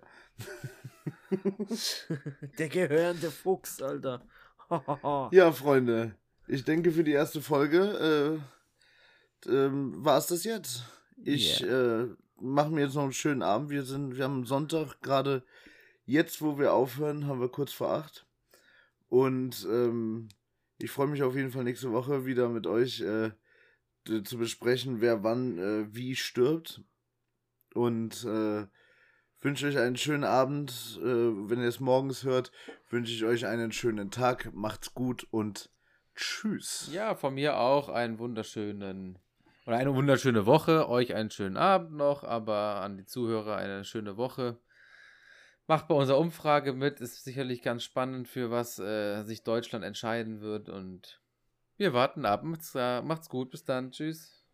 [2.58, 4.22] der gehörende Fuchs, Alter.
[5.32, 6.16] ja, Freunde.
[6.46, 8.40] Ich denke, für die erste Folge
[9.46, 10.84] äh, ähm, war es das jetzt.
[11.22, 12.02] Ich yeah.
[12.02, 12.08] äh,
[12.40, 13.70] mache mir jetzt noch einen schönen Abend.
[13.70, 15.42] Wir sind, wir haben Sonntag gerade
[16.04, 18.26] jetzt, wo wir aufhören, haben wir kurz vor acht.
[19.08, 20.28] Und ähm,
[20.78, 23.30] ich freue mich auf jeden Fall nächste Woche wieder mit euch äh,
[24.24, 26.82] zu besprechen, wer wann äh, wie stirbt.
[27.74, 28.66] Und äh,
[29.40, 30.98] wünsche euch einen schönen Abend.
[31.02, 32.52] Äh, wenn ihr es morgens hört,
[32.88, 34.52] wünsche ich euch einen schönen Tag.
[34.54, 35.70] Macht's gut und
[36.14, 36.90] tschüss.
[36.92, 39.18] Ja, von mir auch einen wunderschönen
[39.66, 40.88] oder eine wunderschöne Woche.
[40.88, 44.58] Euch einen schönen Abend noch, aber an die Zuhörer eine schöne Woche.
[45.66, 50.40] Macht bei unserer Umfrage mit, ist sicherlich ganz spannend, für was äh, sich Deutschland entscheiden
[50.40, 50.68] wird.
[50.68, 51.22] Und
[51.76, 52.44] wir warten ab.
[52.44, 53.90] Macht's, äh, macht's gut, bis dann.
[53.90, 54.44] Tschüss.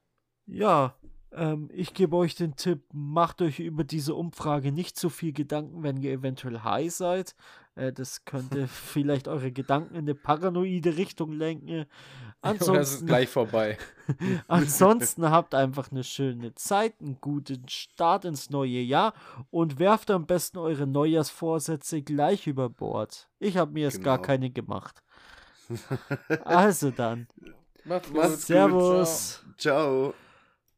[0.47, 0.97] Ja,
[1.33, 5.83] ähm, ich gebe euch den Tipp, macht euch über diese Umfrage nicht so viel Gedanken,
[5.83, 7.35] wenn ihr eventuell high seid.
[7.75, 11.87] Äh, das könnte vielleicht eure Gedanken in eine paranoide Richtung lenken.
[12.43, 13.77] Ansonsten, das ist gleich vorbei.
[14.49, 19.12] ansonsten habt einfach eine schöne Zeit, einen guten Start ins neue Jahr
[19.51, 23.29] und werft am besten eure Neujahrsvorsätze gleich über Bord.
[23.41, 24.07] Ich habe mir jetzt genau.
[24.07, 25.03] gar keine gemacht.
[26.45, 27.29] Also dann.
[27.85, 28.39] Macht's gut.
[28.39, 29.45] Servus.
[29.59, 30.14] Ciao.
[30.14, 30.14] Ciao.